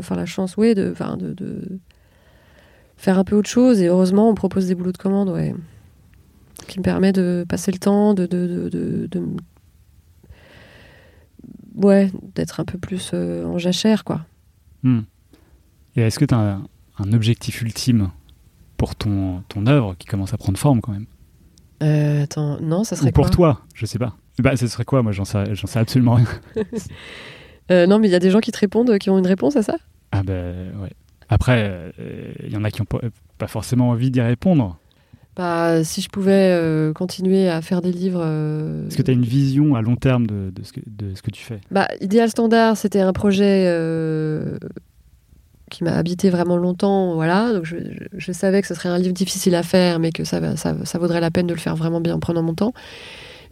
[0.00, 1.78] enfin la chance, oui, de, de, de
[2.96, 3.80] faire un peu autre chose.
[3.80, 5.54] Et heureusement, on propose des boulots de commande, ouais,
[6.66, 9.08] qui me permet de passer le temps, de, de, de,
[11.76, 14.26] ouais, d'être un peu plus euh, en jachère, quoi.
[14.82, 15.02] Hmm.
[15.94, 16.58] Et est-ce que tu as
[16.98, 18.10] un, objectif ultime
[18.76, 21.06] pour ton, ton œuvre qui commence à prendre forme quand même?
[21.82, 24.14] Euh, Attends, non, ça serait Ou pour toi, je sais pas.
[24.38, 25.02] Bah, ce serait quoi?
[25.02, 26.26] Moi, j'en sais, j'en sais absolument rien.
[27.70, 29.56] euh, non, mais il y a des gens qui te répondent, qui ont une réponse
[29.56, 29.76] à ça?
[30.12, 30.92] Ah ben ouais.
[31.28, 33.00] Après, il euh, y en a qui n'ont
[33.36, 34.78] pas, forcément envie d'y répondre.
[35.36, 38.24] Bah, si je pouvais continuer à faire des livres.
[38.88, 41.30] Est-ce que tu as une vision à long terme de, ce, que, de ce que
[41.30, 41.60] tu fais?
[41.70, 43.66] Bah, Idéal Standard, c'était un projet
[45.68, 47.14] qui m'a habité vraiment longtemps.
[47.14, 47.52] Voilà.
[47.52, 50.40] Donc je, savais que ce serait un livre difficile à faire, mais que ça,
[50.98, 52.72] vaudrait la peine de le faire vraiment bien en prenant mon temps.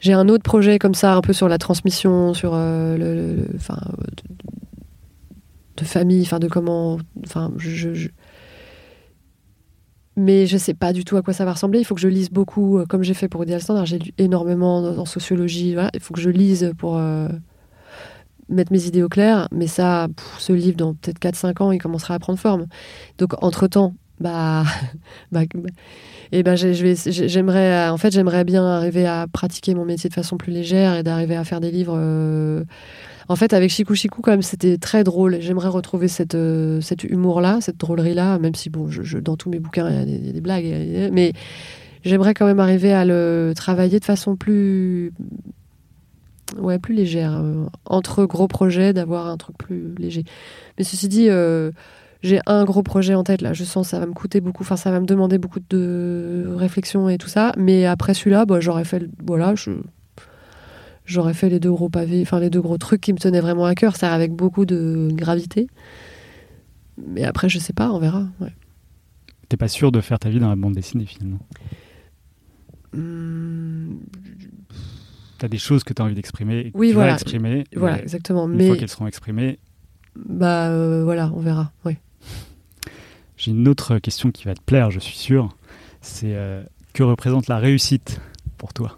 [0.00, 3.78] J'ai un autre projet comme ça, un peu sur la transmission, sur le, enfin,
[5.76, 8.08] de famille, enfin de comment, enfin je,
[10.16, 11.78] mais je sais pas du tout à quoi ça va ressembler.
[11.80, 13.84] Il faut que je lise beaucoup, euh, comme j'ai fait pour Ideal Standard.
[13.84, 15.76] J'ai lu énormément en sociologie.
[15.94, 17.28] Il faut que je lise pour euh,
[18.48, 19.48] mettre mes idées au clair.
[19.52, 22.66] Mais ça, ce livre, dans peut-être 4-5 ans, il commencera à prendre forme.
[23.18, 24.64] Donc, entre-temps, bah,
[25.32, 25.70] bah, bah,
[26.32, 30.96] et ben j'aimerais, en fait, bien arriver à pratiquer mon métier de façon plus légère
[30.96, 31.94] et d'arriver à faire des livres.
[31.96, 32.64] Euh,
[33.28, 35.38] en fait, avec Chikou Chikou, quand même, c'était très drôle.
[35.40, 39.58] J'aimerais retrouver cette, euh, cet humour-là, cette drôlerie-là, même si, bon, je, dans tous mes
[39.58, 41.10] bouquins, il y a des, blagues.
[41.12, 41.32] Mais
[42.04, 45.12] j'aimerais quand même arriver à le travailler de façon plus.
[46.58, 47.36] Ouais, plus légère.
[47.36, 50.24] Euh, entre gros projets, d'avoir un truc plus léger.
[50.78, 51.28] Mais ceci dit.
[51.28, 51.70] Euh,
[52.22, 54.62] j'ai un gros projet en tête là, je sens que ça va me coûter beaucoup,
[54.64, 58.58] enfin ça va me demander beaucoup de réflexion et tout ça, mais après celui-là, bah,
[58.58, 59.72] j'aurais fait, voilà, je,
[61.04, 63.66] j'aurais fait les deux gros pavés, enfin les deux gros trucs qui me tenaient vraiment
[63.66, 65.68] à cœur, ça avec beaucoup de gravité.
[67.06, 68.26] Mais après, je sais pas, on verra.
[68.40, 68.52] Ouais.
[69.48, 71.38] T'es pas sûr de faire ta vie dans la bande dessinée finalement?
[75.36, 75.38] Mmh...
[75.38, 77.10] T'as des choses que tu as envie d'exprimer oui, tu voilà.
[77.10, 77.64] vas exprimer.
[77.74, 78.48] Voilà, exactement.
[78.48, 78.66] Une mais...
[78.66, 79.58] fois qu'elles seront exprimées.
[80.16, 81.72] Bah euh, voilà, on verra.
[81.84, 81.96] Oui.
[83.36, 85.54] J'ai une autre question qui va te plaire, je suis sûr.
[86.00, 86.62] C'est euh,
[86.94, 88.20] que représente la réussite
[88.56, 88.96] pour toi?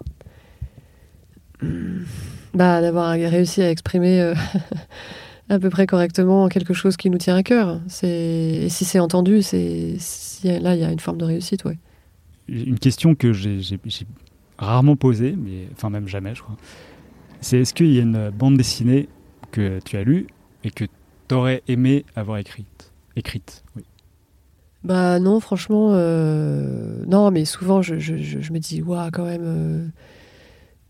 [2.54, 4.34] Bah, d'avoir réussi à exprimer euh,
[5.48, 7.80] à peu près correctement quelque chose qui nous tient à cœur.
[8.02, 9.96] Et si c'est entendu, c'est
[10.44, 11.64] là, il y a une forme de réussite.
[11.64, 11.78] Ouais.
[12.48, 13.60] Une question que j'ai
[14.58, 16.56] rarement posée, mais enfin même jamais, je crois.
[17.40, 19.08] C'est est-ce qu'il y a une bande dessinée
[19.52, 20.26] que tu as lue
[20.64, 20.84] et que
[21.28, 23.64] tu aurais aimé avoir écrite, écrite.
[24.84, 29.42] Bah non, franchement, euh, non, mais souvent je, je, je, me dis, waouh, quand même,
[29.44, 29.86] euh,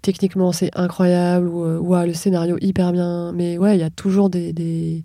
[0.02, 3.32] techniquement c'est incroyable, ou euh, waouh, le scénario hyper bien.
[3.32, 5.04] Mais ouais, il y a toujours des, des,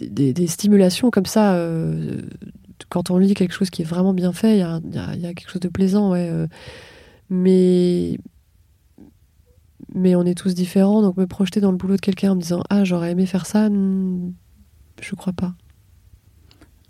[0.00, 1.58] des, stimulations comme ça.
[2.88, 4.80] quand on lit quelque chose qui est vraiment bien fait, il y a,
[5.14, 6.30] y y a quelque chose de plaisant, ouais.
[7.30, 8.18] Mais,
[9.94, 12.40] mais on est tous différents, donc me projeter dans le boulot de quelqu'un en me
[12.40, 14.32] disant, ah, j'aurais aimé faire ça, hmm,
[15.00, 15.54] je crois pas.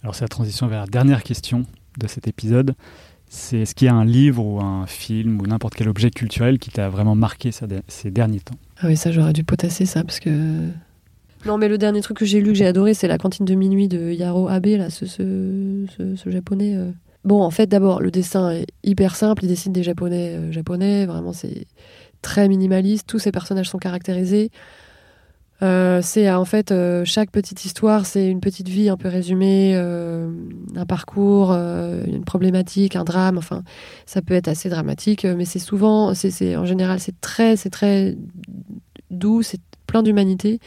[0.03, 1.65] Alors c'est la transition vers la dernière question
[1.99, 2.75] de cet épisode.
[3.29, 6.59] C'est est-ce qu'il y a un livre ou un film ou n'importe quel objet culturel
[6.59, 8.57] qui t'a vraiment marqué ces de- ces derniers temps?
[8.79, 10.69] Ah oui, ça, j'aurais dû potasser ça parce que.
[11.47, 13.55] Non, mais le dernier truc que j'ai lu, que j'ai adoré, c'est La cantine de
[13.55, 16.75] minuit de Yaro Abe, là, ce, ce, ce- ce japonais.
[16.77, 16.91] euh.
[17.25, 19.45] Bon, en fait, d'abord, le dessin est hyper simple.
[19.45, 21.05] Il dessine des japonais euh, japonais.
[21.07, 21.67] Vraiment, c'est
[22.23, 23.07] très minimaliste.
[23.07, 24.51] Tous ces personnages sont caractérisés.
[25.63, 29.75] Euh, c'est en fait euh, chaque petite histoire, c'est une petite vie un peu résumée,
[29.75, 33.37] un parcours, une problématique, un drame.
[33.37, 33.63] Enfin,
[34.07, 38.17] ça peut être assez dramatique, mais c'est souvent, c'est, en général, c'est très, c'est très
[39.11, 40.61] doux, c'est plein d'humanité.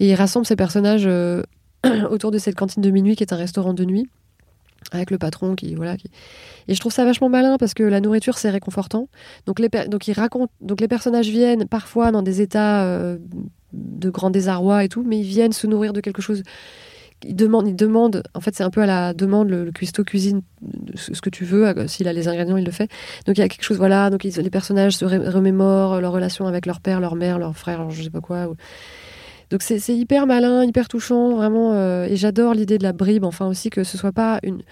[0.00, 1.08] Et il rassemble ces personnages
[2.10, 4.10] autour de cette cantine de minuit qui est un restaurant de nuit
[4.92, 6.08] avec le patron qui voilà qui...
[6.68, 9.08] et je trouve ça vachement malin parce que la nourriture c'est réconfortant.
[9.46, 13.18] Donc les donc il raconte donc les personnages viennent parfois dans des états euh,
[13.72, 16.42] de grand désarroi et tout mais ils viennent se nourrir de quelque chose.
[17.24, 20.04] Ils demandent ils demandent en fait c'est un peu à la demande le, le cuistot
[20.04, 20.40] cuisine
[20.94, 22.88] ce que tu veux euh, s'il a les ingrédients il le fait.
[23.26, 26.46] Donc il y a quelque chose voilà donc ils- les personnages se remémorent leur relation
[26.46, 28.52] avec leur père leur mère leur frère leur je sais pas quoi
[29.50, 31.72] donc c'est hyper malin, hyper touchant, vraiment.
[31.72, 34.62] euh, et j'adore l'idée de la bribe, enfin aussi que ce soit pas une,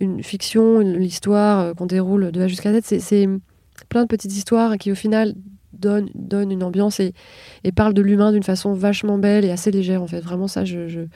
[0.00, 2.80] une fiction, une histoire euh, qu'on déroule de A jusqu'à Z.
[2.82, 3.28] C'est-
[3.88, 5.34] plein de petites histoires qui au final
[5.72, 7.14] donnent, donnent une ambiance et,
[7.64, 10.20] et parlent de l'humain d'une façon vachement belle et assez légère en fait.
[10.20, 11.06] Vraiment ça, je...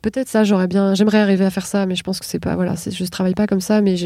[0.00, 2.56] Peut-être ça, j'aurais bien, j'aimerais arriver à faire ça, mais je pense que c'est pas,
[2.56, 3.96] voilà, je travaille pas comme ça, mais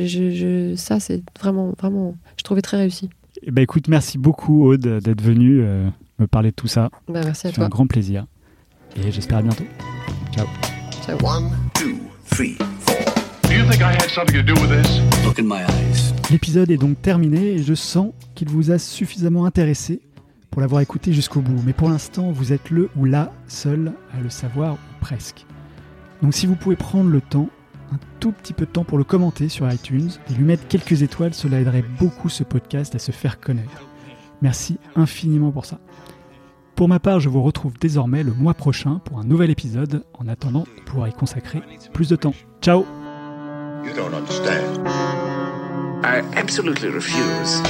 [0.76, 3.08] ça, c'est vraiment, vraiment, je trouvais très réussi.
[3.42, 5.88] Eh ben, écoute, merci beaucoup Aude d'être venue euh,
[6.18, 6.90] me parler de tout ça.
[7.08, 8.26] Bah, merci à C'est un grand plaisir.
[8.96, 9.64] Et j'espère à bientôt.
[10.34, 10.46] Ciao.
[11.22, 11.98] One, two,
[12.30, 12.96] three, four.
[13.44, 15.00] Do you think I had something to do with this?
[15.24, 16.12] Look in my eyes.
[16.30, 20.00] L'épisode est donc terminé et je sens qu'il vous a suffisamment intéressé
[20.50, 21.62] pour l'avoir écouté jusqu'au bout.
[21.64, 25.46] Mais pour l'instant, vous êtes le ou la seul à le savoir, ou presque.
[26.22, 27.48] Donc si vous pouvez prendre le temps,
[27.92, 31.02] un tout petit peu de temps pour le commenter sur iTunes et lui mettre quelques
[31.02, 33.86] étoiles, cela aiderait beaucoup ce podcast à se faire connaître.
[34.42, 35.78] Merci infiniment pour ça.
[36.76, 40.28] Pour ma part, je vous retrouve désormais le mois prochain pour un nouvel épisode, en
[40.28, 41.62] attendant de pouvoir y consacrer
[41.94, 42.34] plus de temps.
[42.60, 42.84] Ciao
[43.82, 44.86] You don't understand.
[46.04, 47.62] I absolutely refuse.